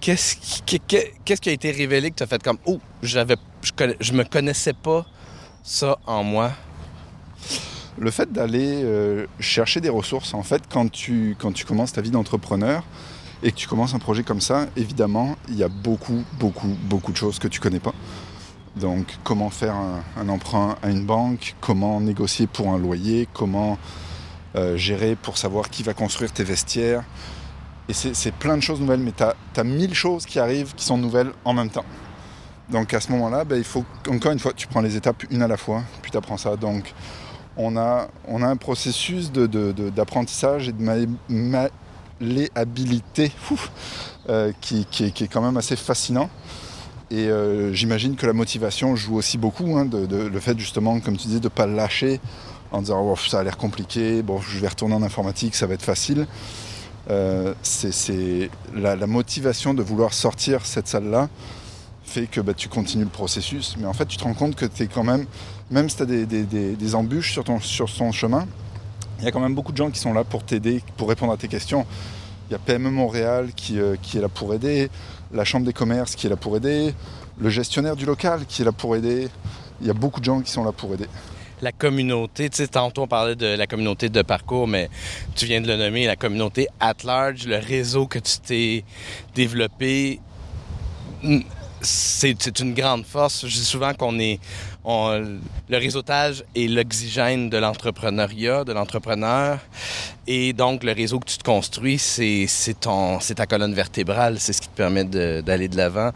Qu'est-ce 0.00 0.36
qui, 0.36 0.78
qu'est-ce 1.24 1.48
a 1.48 1.52
été 1.52 1.70
révélé 1.72 2.10
que 2.10 2.16
tu 2.16 2.22
as 2.22 2.26
fait 2.26 2.42
comme 2.42 2.58
Oh, 2.64 2.78
j'avais, 3.02 3.36
je, 3.62 3.72
je 3.98 4.12
me 4.12 4.22
connaissais 4.24 4.72
pas 4.74 5.04
ça 5.64 5.98
en 6.06 6.22
moi? 6.22 6.52
Le 7.98 8.10
fait 8.10 8.30
d'aller 8.30 8.82
euh, 8.84 9.26
chercher 9.40 9.80
des 9.80 9.88
ressources, 9.88 10.34
en 10.34 10.42
fait, 10.42 10.62
quand 10.70 10.90
tu, 10.90 11.34
quand 11.40 11.50
tu 11.52 11.64
commences 11.64 11.92
ta 11.94 12.02
vie 12.02 12.10
d'entrepreneur 12.10 12.84
et 13.42 13.52
que 13.52 13.56
tu 13.56 13.68
commences 13.68 13.94
un 13.94 13.98
projet 13.98 14.22
comme 14.22 14.40
ça, 14.40 14.66
évidemment, 14.76 15.36
il 15.48 15.56
y 15.56 15.62
a 15.62 15.68
beaucoup, 15.68 16.22
beaucoup, 16.38 16.68
beaucoup 16.84 17.12
de 17.12 17.16
choses 17.16 17.38
que 17.38 17.48
tu 17.48 17.60
connais 17.60 17.80
pas. 17.80 17.92
Donc, 18.76 19.06
comment 19.24 19.50
faire 19.50 19.74
un, 19.74 20.02
un 20.18 20.28
emprunt 20.28 20.76
à 20.82 20.90
une 20.90 21.06
banque, 21.06 21.54
comment 21.60 22.00
négocier 22.00 22.46
pour 22.46 22.70
un 22.70 22.78
loyer, 22.78 23.28
comment 23.32 23.78
euh, 24.54 24.76
gérer 24.76 25.16
pour 25.16 25.38
savoir 25.38 25.70
qui 25.70 25.82
va 25.82 25.94
construire 25.94 26.32
tes 26.32 26.44
vestiaires? 26.44 27.04
Et 27.88 27.92
c'est 27.92 28.32
plein 28.34 28.56
de 28.56 28.62
choses 28.62 28.80
nouvelles, 28.80 29.00
mais 29.00 29.12
tu 29.12 29.22
as, 29.22 29.64
mille 29.64 29.94
choses 29.94 30.26
qui 30.26 30.40
arrivent 30.40 30.74
qui 30.74 30.84
sont 30.84 30.98
nouvelles 30.98 31.30
en 31.44 31.52
même 31.52 31.70
temps. 31.70 31.84
Donc 32.68 32.92
à 32.92 33.00
ce 33.00 33.12
moment-là, 33.12 33.44
ben, 33.44 33.56
il 33.56 33.64
faut, 33.64 33.84
encore 34.10 34.32
une 34.32 34.40
fois, 34.40 34.52
tu 34.52 34.66
prends 34.66 34.80
les 34.80 34.96
étapes 34.96 35.22
une 35.30 35.40
à 35.40 35.46
la 35.46 35.56
fois, 35.56 35.84
puis 36.02 36.10
tu 36.10 36.16
apprends 36.16 36.36
ça. 36.36 36.56
Donc 36.56 36.92
on 37.56 37.76
a, 37.76 38.08
un 38.28 38.56
processus 38.56 39.30
de- 39.30 39.46
de- 39.46 39.88
d'apprentissage 39.90 40.68
et 40.68 40.72
de 40.72 40.82
ma- 41.28 41.68
malléabilité 42.20 43.32
ouf, 43.50 43.70
euh, 44.28 44.52
qui, 44.60 44.86
est, 45.00 45.28
quand 45.28 45.42
même 45.42 45.56
assez 45.56 45.76
fascinant. 45.76 46.30
Et 47.10 47.28
euh, 47.28 47.72
j'imagine 47.72 48.16
que 48.16 48.26
la 48.26 48.32
motivation 48.32 48.96
joue 48.96 49.16
aussi 49.16 49.38
beaucoup, 49.38 49.76
hein, 49.76 49.84
de, 49.84 50.16
le 50.16 50.40
fait 50.40 50.58
justement, 50.58 50.98
comme 51.00 51.16
tu 51.16 51.28
disais, 51.28 51.40
de 51.40 51.44
ne 51.44 51.50
pas 51.50 51.66
lâcher 51.66 52.20
en 52.72 52.80
disant 52.80 53.00
oh, 53.00 53.16
ça 53.16 53.40
a 53.40 53.44
l'air 53.44 53.56
compliqué, 53.56 54.22
bon, 54.22 54.40
je 54.40 54.58
vais 54.58 54.68
retourner 54.68 54.94
en 54.94 55.02
informatique, 55.02 55.54
ça 55.54 55.66
va 55.66 55.74
être 55.74 55.84
facile. 55.84 56.26
Euh, 57.08 57.54
c'est 57.62 58.50
la, 58.74 58.96
motivation 59.06 59.74
de 59.74 59.82
vouloir 59.82 60.12
sortir 60.12 60.66
cette 60.66 60.88
salle-là 60.88 61.28
fait 62.02 62.26
que 62.26 62.40
bah, 62.40 62.54
tu 62.54 62.68
continues 62.68 63.04
le 63.04 63.10
processus. 63.10 63.76
Mais 63.78 63.86
en 63.86 63.92
fait, 63.92 64.06
tu 64.06 64.16
te 64.16 64.24
rends 64.24 64.34
compte 64.34 64.56
que 64.56 64.66
tu 64.66 64.84
es 64.84 64.86
quand 64.86 65.04
même, 65.04 65.26
même 65.70 65.88
si 65.88 65.96
tu 65.96 66.02
as 66.02 66.06
des, 66.06 66.94
embûches 66.94 67.32
sur 67.32 67.44
ton, 67.44 67.60
sur 67.60 67.92
ton 67.92 68.10
chemin, 68.10 68.46
il 69.18 69.24
y 69.24 69.28
a 69.28 69.32
quand 69.32 69.40
même 69.40 69.54
beaucoup 69.54 69.72
de 69.72 69.76
gens 69.76 69.90
qui 69.90 69.98
sont 69.98 70.12
là 70.12 70.24
pour 70.24 70.44
t'aider, 70.44 70.82
pour 70.96 71.08
répondre 71.08 71.32
à 71.32 71.36
tes 71.36 71.48
questions. 71.48 71.86
Il 72.48 72.52
y 72.52 72.54
a 72.54 72.58
PME 72.58 72.90
Montréal 72.90 73.50
qui, 73.56 73.80
euh, 73.80 73.96
qui 74.00 74.18
est 74.18 74.20
là 74.20 74.28
pour 74.28 74.54
aider, 74.54 74.88
la 75.32 75.44
Chambre 75.44 75.66
des 75.66 75.72
commerces 75.72 76.14
qui 76.14 76.26
est 76.26 76.30
là 76.30 76.36
pour 76.36 76.56
aider, 76.56 76.94
le 77.38 77.50
gestionnaire 77.50 77.96
du 77.96 78.06
local 78.06 78.46
qui 78.46 78.62
est 78.62 78.64
là 78.64 78.72
pour 78.72 78.94
aider. 78.94 79.28
Il 79.80 79.86
y 79.86 79.90
a 79.90 79.94
beaucoup 79.94 80.20
de 80.20 80.24
gens 80.24 80.40
qui 80.40 80.50
sont 80.50 80.64
là 80.64 80.72
pour 80.72 80.94
aider. 80.94 81.06
La 81.62 81.72
communauté, 81.72 82.50
tu 82.50 82.58
sais, 82.58 82.68
tantôt 82.68 83.02
on 83.02 83.06
parlait 83.08 83.34
de 83.34 83.46
la 83.46 83.66
communauté 83.66 84.10
de 84.10 84.22
parcours, 84.22 84.68
mais 84.68 84.90
tu 85.34 85.46
viens 85.46 85.60
de 85.60 85.66
le 85.66 85.76
nommer, 85.76 86.06
la 86.06 86.16
communauté 86.16 86.68
at 86.80 86.94
large, 87.04 87.46
le 87.46 87.56
réseau 87.56 88.06
que 88.06 88.18
tu 88.18 88.38
t'es 88.38 88.84
développé, 89.34 90.20
c'est 91.80 92.58
une 92.60 92.74
grande 92.74 93.04
force. 93.04 93.46
Je 93.46 93.54
dis 93.54 93.64
souvent 93.64 93.92
qu'on 93.94 94.18
est. 94.18 94.38
on- 94.84 95.38
le 95.68 95.78
réseautage 95.78 96.44
est 96.54 96.68
l'oxygène 96.68 97.50
de 97.50 97.56
l'entrepreneuriat, 97.58 98.62
de 98.64 98.72
l'entrepreneur. 98.72 99.58
Et 100.28 100.52
donc, 100.52 100.84
le 100.84 100.92
réseau 100.92 101.18
que 101.18 101.26
tu 101.28 101.38
te 101.38 101.44
construis, 101.44 101.98
c'est 101.98 102.46
ta 102.80 103.46
colonne 103.46 103.74
vertébrale. 103.74 104.38
C'est 104.38 104.52
ce 104.52 104.60
qui 104.62 104.68
te 104.68 104.76
permet 104.76 105.04
d'aller 105.04 105.68
de 105.68 105.76
l'avant. 105.76 106.10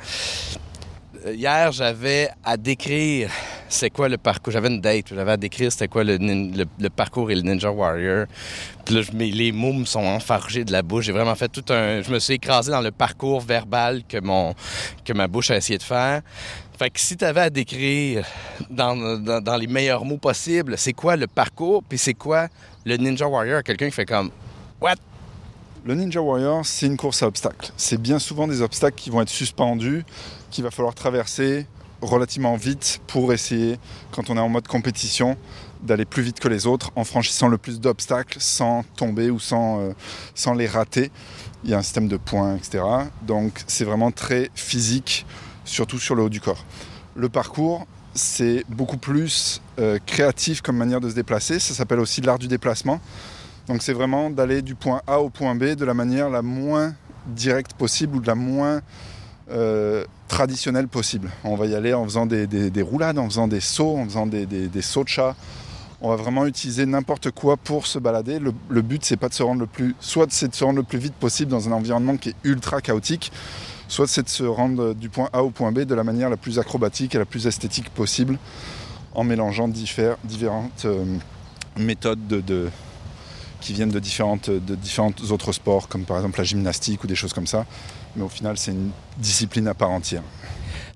Euh, 1.27 1.35
Hier, 1.35 1.73
j'avais 1.73 2.31
à 2.45 2.57
décrire 2.57 3.31
c'est 3.69 3.91
quoi 3.91 4.09
le 4.09 4.17
parcours. 4.19 4.53
J'avais 4.53 4.69
une 4.69 4.81
date, 4.81 5.07
j'avais 5.15 5.33
à 5.33 5.37
décrire 5.37 5.71
c'était 5.71 5.89
quoi 5.89 6.03
le, 6.03 6.17
le- 6.17 6.91
parcours 6.91 7.31
et 7.31 7.35
le 7.35 7.43
Ninja 7.43 7.71
Warrior. 7.71 8.27
Puis 8.85 8.95
là, 8.95 9.03
les 9.13 9.53
mots 9.53 9.73
me 9.73 9.85
sont 9.85 10.01
enfargés 10.05 10.65
de 10.65 10.73
la 10.73 10.83
bouche. 10.83 11.05
J'ai 11.05 11.13
vraiment 11.13 11.35
fait 11.35 11.49
tout 11.49 11.65
un. 11.73 12.03
Je 12.03 12.11
me 12.11 12.19
suis 12.19 12.35
écrasé 12.35 12.71
dans 12.71 12.81
le 12.81 12.91
parcours 12.91 13.41
verbal 13.41 14.03
que, 14.09 14.19
mon, 14.21 14.55
que 15.05 15.13
ma 15.13 15.29
bouche 15.29 15.51
a 15.51 15.57
essayé 15.57 15.79
de 15.79 15.83
faire. 15.83 16.23
Fait 16.79 16.91
que 16.91 16.99
si 16.99 17.17
tu 17.17 17.25
avais 17.25 17.43
à 17.43 17.51
décrire 17.51 18.25
dans, 18.71 19.19
dans, 19.19 19.41
dans 19.43 19.57
les 19.57 19.67
meilleurs 19.67 20.05
mots 20.05 20.17
possibles, 20.17 20.77
c'est 20.79 20.95
quoi 20.95 21.15
le 21.17 21.27
parcours, 21.27 21.83
puis 21.87 21.99
c'est 21.99 22.15
quoi 22.15 22.49
le 22.87 22.97
Ninja 22.97 23.27
Warrior, 23.29 23.63
quelqu'un 23.63 23.87
qui 23.87 23.93
fait 23.95 24.07
comme 24.07 24.31
What? 24.81 24.95
Le 25.85 25.95
Ninja 25.95 26.21
Warrior, 26.21 26.65
c'est 26.65 26.87
une 26.87 26.97
course 26.97 27.23
à 27.23 27.27
obstacles. 27.27 27.71
C'est 27.77 28.01
bien 28.01 28.19
souvent 28.19 28.49
des 28.49 28.63
obstacles 28.63 28.97
qui 28.97 29.11
vont 29.11 29.21
être 29.23 29.29
suspendus, 29.31 30.05
qu'il 30.51 30.65
va 30.65 30.71
falloir 30.71 30.95
traverser 30.95 31.67
relativement 32.03 32.57
vite 32.57 33.01
pour 33.07 33.33
essayer, 33.33 33.79
quand 34.11 34.31
on 34.31 34.37
est 34.37 34.41
en 34.41 34.49
mode 34.49 34.67
compétition, 34.67 35.37
d'aller 35.83 36.05
plus 36.05 36.23
vite 36.23 36.41
que 36.41 36.49
les 36.49 36.67
autres 36.67 36.91
en 36.97 37.05
franchissant 37.05 37.49
le 37.49 37.59
plus 37.59 37.81
d'obstacles 37.81 38.39
sans 38.41 38.85
tomber 38.97 39.31
ou 39.31 39.39
sans, 39.39 39.81
euh, 39.81 40.55
les 40.55 40.67
rater. 40.67 41.11
Il 41.65 41.71
y 41.71 41.75
a 41.75 41.79
un 41.79 41.83
système 41.83 42.09
de 42.09 42.17
points, 42.17 42.57
etc. 42.57 42.83
Donc 43.23 43.63
c'est 43.67 43.85
vraiment 43.85 44.11
très 44.11 44.51
physique, 44.55 45.27
surtout 45.65 45.99
sur 45.99 46.15
le 46.15 46.23
haut 46.23 46.29
du 46.29 46.41
corps. 46.41 46.65
Le 47.15 47.29
parcours, 47.29 47.87
c'est 48.15 48.65
beaucoup 48.69 48.97
plus 48.97 49.61
euh, 49.79 49.99
créatif 50.07 50.63
comme 50.63 50.77
manière 50.77 51.01
de 51.01 51.09
se 51.09 51.15
déplacer. 51.15 51.59
Ça 51.59 51.75
s'appelle 51.75 52.01
aussi 52.01 52.21
l'art 52.21 52.39
du 52.39 52.49
déplacement. 52.49 53.01
Donc 53.69 53.83
c'est 53.83 53.93
vraiment 53.93 54.31
d'aller 54.31 54.63
du 54.63 54.75
point 54.75 55.03
A 55.07 55.21
au 55.21 55.31
point 55.31 55.55
B 55.55 55.75
de 55.75 55.85
la 55.85 55.95
manière 55.95 56.31
la 56.31 56.43
moins 56.43 56.95
directe 57.27 57.75
possible 57.75 58.17
ou 58.17 58.21
de 58.21 58.27
la 58.27 58.35
moins 58.35 58.81
euh, 59.53 60.05
traditionnelle 60.29 60.89
possible. 60.89 61.31
On 61.45 61.57
va 61.57 61.67
y 61.67 61.75
aller 61.75 61.93
en 61.95 62.05
faisant 62.05 62.27
des, 62.27 62.47
des- 62.47 62.71
des 62.71 62.83
roulades, 62.83 63.19
en 63.19 63.27
faisant 63.29 63.49
des 63.49 63.61
sauts, 63.61 63.97
en 63.99 64.05
faisant 64.05 64.27
des, 64.27 64.47
des- 64.47 64.69
sauts 64.83 65.05
de 65.05 65.09
chat. 65.09 65.35
On 66.03 66.09
va 66.09 66.17
vraiment 66.17 66.47
utiliser 66.47 66.87
n'importe 66.87 67.31
quoi 67.31 67.57
pour 67.59 67.87
se 67.87 67.99
balader. 67.99 68.39
Le, 68.39 68.53
but, 68.83 69.05
c'est 69.05 69.19
pas 69.19 69.29
de 69.29 69.35
se 69.35 69.43
rendre 69.43 69.61
le 69.61 69.67
plus, 69.67 69.95
soit 70.01 70.27
c'est 70.31 70.49
de 70.49 70.55
se 70.55 70.65
rendre 70.65 70.79
le 70.79 70.83
plus 70.83 70.99
vite 70.99 71.15
possible 71.15 71.51
dans 71.51 71.69
un 71.69 71.73
environnement 71.73 72.17
qui 72.17 72.31
est 72.31 72.35
ultra 72.45 72.81
chaotique, 72.81 73.31
soit 73.87 74.07
c'est 74.07 74.23
de 74.23 74.29
se 74.31 74.45
rendre 74.45 74.95
du 74.95 75.11
point 75.11 75.29
A 75.35 75.43
au 75.43 75.51
point 75.51 75.73
B 75.73 75.81
de 75.81 75.95
la 75.95 76.05
manière 76.05 76.31
la 76.31 76.39
plus 76.39 76.59
acrobatique 76.59 77.15
et 77.15 77.19
la 77.19 77.27
plus 77.27 77.47
esthétique 77.47 77.91
possible 77.91 78.39
en 79.15 79.25
mélangeant 79.25 79.69
différentes 79.69 80.85
euh, 80.87 81.05
méthodes 81.77 82.27
de, 82.29 82.69
qui 83.61 83.73
viennent 83.75 83.91
de 83.91 83.99
différentes 83.99 84.49
autres 85.31 85.53
sports, 85.53 85.89
comme 85.89 86.05
par 86.05 86.17
exemple 86.17 86.39
la 86.39 86.45
gymnastique 86.45 87.05
ou 87.05 87.07
des 87.09 87.15
choses 87.17 87.33
comme 87.35 87.47
ça. 87.47 87.67
Mais 88.17 88.23
au 88.23 88.29
final, 88.29 88.59
c'est 88.59 88.73
une 88.73 88.91
discipline 89.19 89.69
à 89.69 89.75
part 89.75 89.91
entière. 89.91 90.23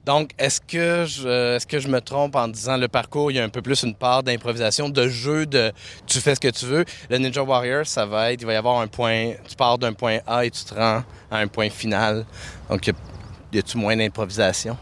Donc, 0.05 0.33
est-ce 0.39 0.61
que, 0.61 1.07
je, 1.07 1.57
est-ce 1.57 1.67
que 1.67 1.79
je 1.79 1.89
me 1.89 2.01
trompe 2.01 2.37
en 2.37 2.47
disant 2.49 2.77
le 2.77 2.89
parcours, 2.89 3.31
il 3.31 3.37
y 3.37 3.41
a 3.41 3.45
un 3.45 3.49
peu 3.49 3.63
plus 3.63 3.83
une 3.85 3.95
part 3.95 4.23
d'improvisation, 4.23 4.91
de 4.91 5.09
jeu, 5.09 5.47
de 5.47 5.73
tu 6.07 6.21
fais 6.21 6.35
ce 6.35 6.41
que 6.41 6.49
tu 6.49 6.67
veux. 6.67 6.85
Le 7.09 7.17
Ninja 7.17 7.43
Warrior, 7.43 7.87
ça 7.87 8.05
va 8.05 8.33
être, 8.33 8.43
il 8.43 8.47
va 8.47 8.53
y 8.53 8.57
avoir 8.57 8.81
un 8.81 8.87
point, 8.87 9.33
tu 9.49 9.57
pars 9.57 9.79
d'un 9.79 9.95
point 9.95 10.19
A 10.27 10.45
et 10.45 10.51
tu 10.51 10.63
te 10.65 10.75
rends 10.75 11.03
à 11.31 11.39
un 11.39 11.47
point 11.47 11.71
final. 11.71 12.27
Donc, 12.69 12.87
y 12.87 13.59
a-tu 13.59 13.79
moins 13.79 13.97
d'improvisation? 13.97 14.77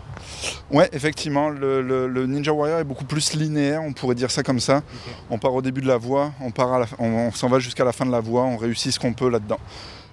Ouais, 0.72 0.88
effectivement, 0.92 1.50
le, 1.50 2.26
Ninja 2.26 2.52
Warrior 2.52 2.80
est 2.80 2.84
beaucoup 2.84 3.04
plus 3.04 3.34
linéaire, 3.34 3.80
on 3.80 3.92
pourrait 3.92 4.16
dire 4.16 4.30
ça 4.30 4.42
comme 4.42 4.58
ça. 4.58 4.82
On 5.30 5.38
part 5.38 5.54
au 5.54 5.62
début 5.62 5.82
de 5.82 5.86
la 5.86 5.98
voie, 5.98 6.32
on, 6.40 6.50
part 6.50 6.84
on 6.98 7.30
s'en 7.30 7.48
va 7.48 7.60
jusqu'à 7.60 7.84
la 7.84 7.92
fin 7.92 8.04
de 8.04 8.10
la 8.10 8.20
voie, 8.20 8.42
on 8.42 8.56
réussit 8.56 8.90
ce 8.90 8.98
qu'on 8.98 9.12
peut 9.12 9.30
là-dedans 9.30 9.60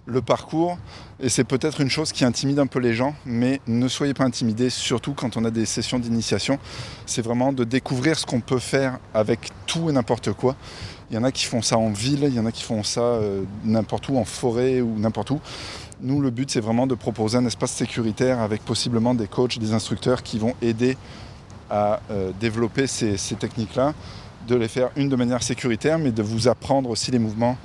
le 0.06 0.22
parcours. 0.22 0.78
Et 1.20 1.30
c'est 1.30 1.44
peut-être 1.44 1.82
une 1.82 1.90
chose 1.90 2.12
qui 2.12 2.26
intimide 2.26 2.60
un 2.60 2.68
peu 2.68 2.80
les 2.80 2.94
gens, 2.94 3.16
mais 3.26 3.62
ne 3.68 3.88
soyez 3.88 4.14
pas 4.14 4.24
intimidés, 4.24 4.70
surtout 4.70 5.14
quand 5.14 5.38
on 5.38 5.46
a 5.46 5.52
des 5.52 5.66
sessions 5.66 6.00
d'initiation. 6.00 6.60
C'est 7.06 7.22
vraiment 7.22 7.54
de 7.54 7.64
découvrir 7.64 8.18
ce 8.18 8.26
qu'on 8.26 8.42
peut 8.42 8.60
faire 8.60 9.00
avec 9.14 9.50
tout 9.66 9.90
et 9.90 9.94
n'importe 9.94 10.34
quoi. 10.34 10.56
Il 11.12 11.16
y 11.16 11.18
en 11.18 11.24
a 11.24 11.32
qui 11.32 11.46
font 11.46 11.62
ça 11.62 11.78
en 11.78 11.90
ville, 11.90 12.24
il 12.24 12.36
y 12.36 12.40
en 12.40 12.46
a 12.46 12.52
qui 12.52 12.64
font 12.64 12.84
ça 12.84 13.02
euh, 13.02 13.44
n'importe 13.64 14.10
où, 14.10 14.18
en 14.18 14.26
forêt 14.26 14.82
ou 14.82 14.98
n'importe 15.00 15.32
où. 15.32 15.42
Nous, 16.02 16.22
le 16.22 16.30
but, 16.30 16.50
c'est 16.52 16.62
vraiment 16.62 16.88
de 16.88 16.96
proposer 16.96 17.38
un 17.38 17.46
espace 17.46 17.72
sécuritaire 17.72 18.40
avec 18.40 18.64
possiblement 18.64 19.16
des 19.16 19.28
coachs, 19.28 19.58
des 19.58 19.74
instructeurs 19.74 20.24
qui 20.24 20.40
vont 20.40 20.54
aider 20.62 20.98
à 21.70 22.00
euh, 22.12 22.32
développer 22.40 22.88
ces 22.88 23.18
techniques-là, 23.36 23.94
de 24.48 24.56
les 24.56 24.68
faire 24.68 24.90
une 24.96 25.10
de 25.10 25.16
manière 25.16 25.44
sécuritaire, 25.44 26.00
mais 26.00 26.12
de 26.12 26.24
vous 26.24 26.48
apprendre 26.48 26.90
aussi 26.90 27.12
les 27.12 27.20
mouvements 27.20 27.58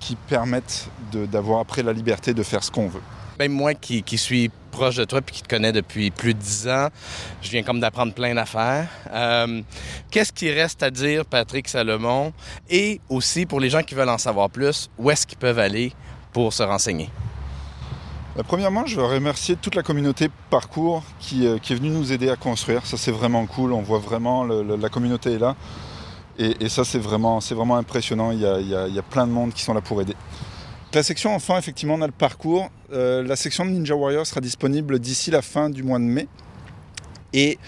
qui 0.00 0.16
permettent 0.16 0.88
d'avoir 1.12 1.60
après 1.60 1.82
la 1.82 1.92
liberté 1.92 2.34
de 2.34 2.42
faire 2.42 2.62
ce 2.62 2.70
qu'on 2.70 2.88
veut. 2.88 3.02
Même 3.38 3.52
moi 3.52 3.74
qui, 3.74 4.02
suis 4.18 4.50
proche 4.72 4.96
de 4.96 5.04
toi 5.04 5.20
puis 5.20 5.36
qui 5.36 5.42
te 5.42 5.48
connais 5.48 5.70
depuis 5.70 6.10
plus 6.10 6.34
de 6.34 6.38
dix 6.40 6.66
ans, 6.68 6.88
je 7.40 7.50
viens 7.50 7.62
comme 7.62 7.78
d'apprendre 7.78 8.12
plein 8.12 8.34
d'affaires. 8.34 8.88
Euh, 9.12 9.62
qu'est-ce 10.10 10.32
qui 10.32 10.50
reste 10.50 10.82
à 10.82 10.90
dire, 10.90 11.24
Patrick 11.24 11.68
Salomon? 11.68 12.32
Et 12.68 13.00
aussi, 13.08 13.46
pour 13.46 13.60
les 13.60 13.70
gens 13.70 13.82
qui 13.82 13.94
veulent 13.94 14.08
en 14.08 14.18
savoir 14.18 14.50
plus, 14.50 14.90
où 14.98 15.10
est-ce 15.10 15.24
qu'ils 15.24 15.38
peuvent 15.38 15.58
aller 15.60 15.92
pour 16.32 16.52
se 16.52 16.64
renseigner? 16.64 17.10
Euh, 18.38 18.42
premièrement, 18.42 18.86
je 18.86 18.96
veux 18.96 19.06
remercier 19.06 19.54
toute 19.54 19.76
la 19.76 19.84
communauté 19.84 20.30
Parcours 20.50 21.04
qui, 21.20 21.46
euh, 21.46 21.58
qui 21.58 21.74
est 21.74 21.76
venue 21.76 21.90
nous 21.90 22.12
aider 22.12 22.30
à 22.30 22.36
construire. 22.36 22.86
Ça, 22.86 22.96
c'est 22.96 23.12
vraiment 23.12 23.46
cool. 23.46 23.72
On 23.72 23.82
voit 23.82 24.00
vraiment 24.00 24.44
la 24.44 24.88
communauté 24.88 25.34
est 25.34 25.38
là. 25.38 25.54
Et, 26.38 26.68
ça, 26.68 26.84
c'est 26.84 27.00
vraiment, 27.00 27.40
vraiment 27.40 27.76
impressionnant. 27.76 28.30
Il 28.30 28.40
y, 28.40 28.44
a, 28.46 29.02
plein 29.02 29.26
de 29.26 29.32
monde 29.32 29.52
qui 29.52 29.62
sont 29.62 29.74
là 29.74 29.80
pour 29.80 30.00
aider. 30.00 30.14
La 30.94 31.02
section 31.02 31.34
enfant, 31.34 31.58
effectivement, 31.58 31.94
on 31.94 32.02
a 32.02 32.06
le 32.06 32.12
parcours. 32.12 32.70
Euh, 32.92 33.22
la 33.22 33.36
section 33.36 33.64
de 33.64 33.70
Ninja 33.70 33.94
Warrior 33.94 34.26
sera 34.26 34.40
disponible 34.40 35.00
d'ici 35.00 35.30
la 35.30 35.42
fin 35.42 35.68
du 35.68 35.82
mois 35.82 35.98
de 35.98 36.04
mai. 36.04 36.28
Et 37.32 37.58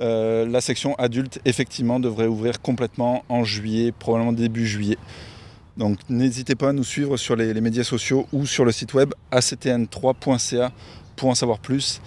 euh, 0.00 0.46
la 0.46 0.60
section 0.60 0.94
adulte, 0.96 1.40
effectivement, 1.44 2.00
devrait 2.00 2.26
ouvrir 2.26 2.60
complètement 2.60 3.24
en 3.28 3.44
juillet, 3.44 3.92
probablement 3.92 4.32
début 4.32 4.66
juillet. 4.66 4.98
Donc 5.76 5.98
n'hésitez 6.08 6.54
pas 6.54 6.70
à 6.70 6.72
nous 6.72 6.84
suivre 6.84 7.16
sur 7.16 7.36
les, 7.36 7.54
les 7.54 7.60
médias 7.60 7.84
sociaux 7.84 8.26
ou 8.32 8.46
sur 8.46 8.64
le 8.64 8.72
site 8.72 8.94
web 8.94 9.12
actn3.ca 9.30 10.72
pour 11.16 11.28
en 11.28 11.34
savoir 11.34 11.58
plus. 11.58 12.00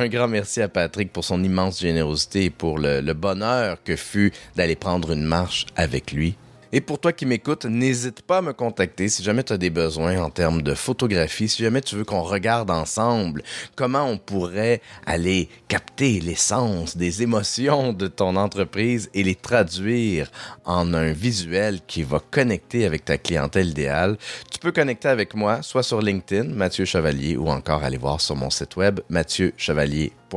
Un 0.00 0.06
grand 0.06 0.28
merci 0.28 0.62
à 0.62 0.68
Patrick 0.68 1.12
pour 1.12 1.24
son 1.24 1.42
immense 1.42 1.80
générosité 1.80 2.44
et 2.44 2.50
pour 2.50 2.78
le, 2.78 3.12
bonheur 3.14 3.82
que 3.82 3.96
fut 3.96 4.32
d'aller 4.54 4.76
prendre 4.76 5.10
une 5.10 5.24
marche 5.24 5.66
avec 5.74 6.12
lui. 6.12 6.36
Et 6.72 6.82
pour 6.82 6.98
toi 6.98 7.12
qui 7.12 7.24
m'écoutes, 7.24 7.64
n'hésite 7.64 8.20
pas 8.22 8.38
à 8.38 8.42
me 8.42 8.52
contacter 8.52 9.08
si 9.08 9.22
jamais 9.22 9.42
tu 9.42 9.54
as 9.54 9.58
des 9.58 9.70
besoins 9.70 10.20
en 10.22 10.28
termes 10.28 10.60
de 10.60 10.74
photographie, 10.74 11.48
si 11.48 11.62
jamais 11.62 11.80
tu 11.80 11.96
veux 11.96 12.04
qu'on 12.04 12.22
regarde 12.22 12.70
ensemble 12.70 13.42
comment 13.74 14.04
on 14.04 14.18
pourrait 14.18 14.82
aller 15.06 15.48
capter 15.68 16.20
l'essence 16.20 16.96
des 16.96 17.22
émotions 17.22 17.94
de 17.94 18.06
ton 18.06 18.36
entreprise 18.36 19.08
et 19.14 19.22
les 19.22 19.34
traduire 19.34 20.30
en 20.66 20.92
un 20.92 21.12
visuel 21.12 21.80
qui 21.86 22.02
va 22.02 22.20
connecter 22.30 22.84
avec 22.84 23.06
ta 23.06 23.16
clientèle 23.16 23.68
idéale. 23.68 24.18
Tu 24.50 24.58
peux 24.58 24.72
connecter 24.72 25.08
avec 25.08 25.34
moi 25.34 25.62
soit 25.62 25.82
sur 25.82 26.02
LinkedIn, 26.02 26.50
Mathieu 26.50 26.84
Chevalier, 26.84 27.36
ou 27.36 27.48
encore 27.48 27.82
aller 27.82 27.96
voir 27.96 28.20
sur 28.20 28.36
mon 28.36 28.50
site 28.50 28.76
web, 28.76 29.00
mathieuchevalier.com 29.08 30.27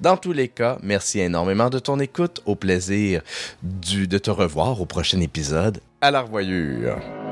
dans 0.00 0.16
tous 0.16 0.32
les 0.32 0.48
cas, 0.48 0.78
merci 0.82 1.20
énormément 1.20 1.70
de 1.70 1.78
ton 1.78 1.98
écoute. 2.00 2.42
Au 2.46 2.54
plaisir 2.54 3.22
de 3.62 4.18
te 4.18 4.30
revoir 4.30 4.80
au 4.80 4.86
prochain 4.86 5.20
épisode. 5.20 5.80
À 6.00 6.10
la 6.10 6.22
revoyure. 6.22 7.25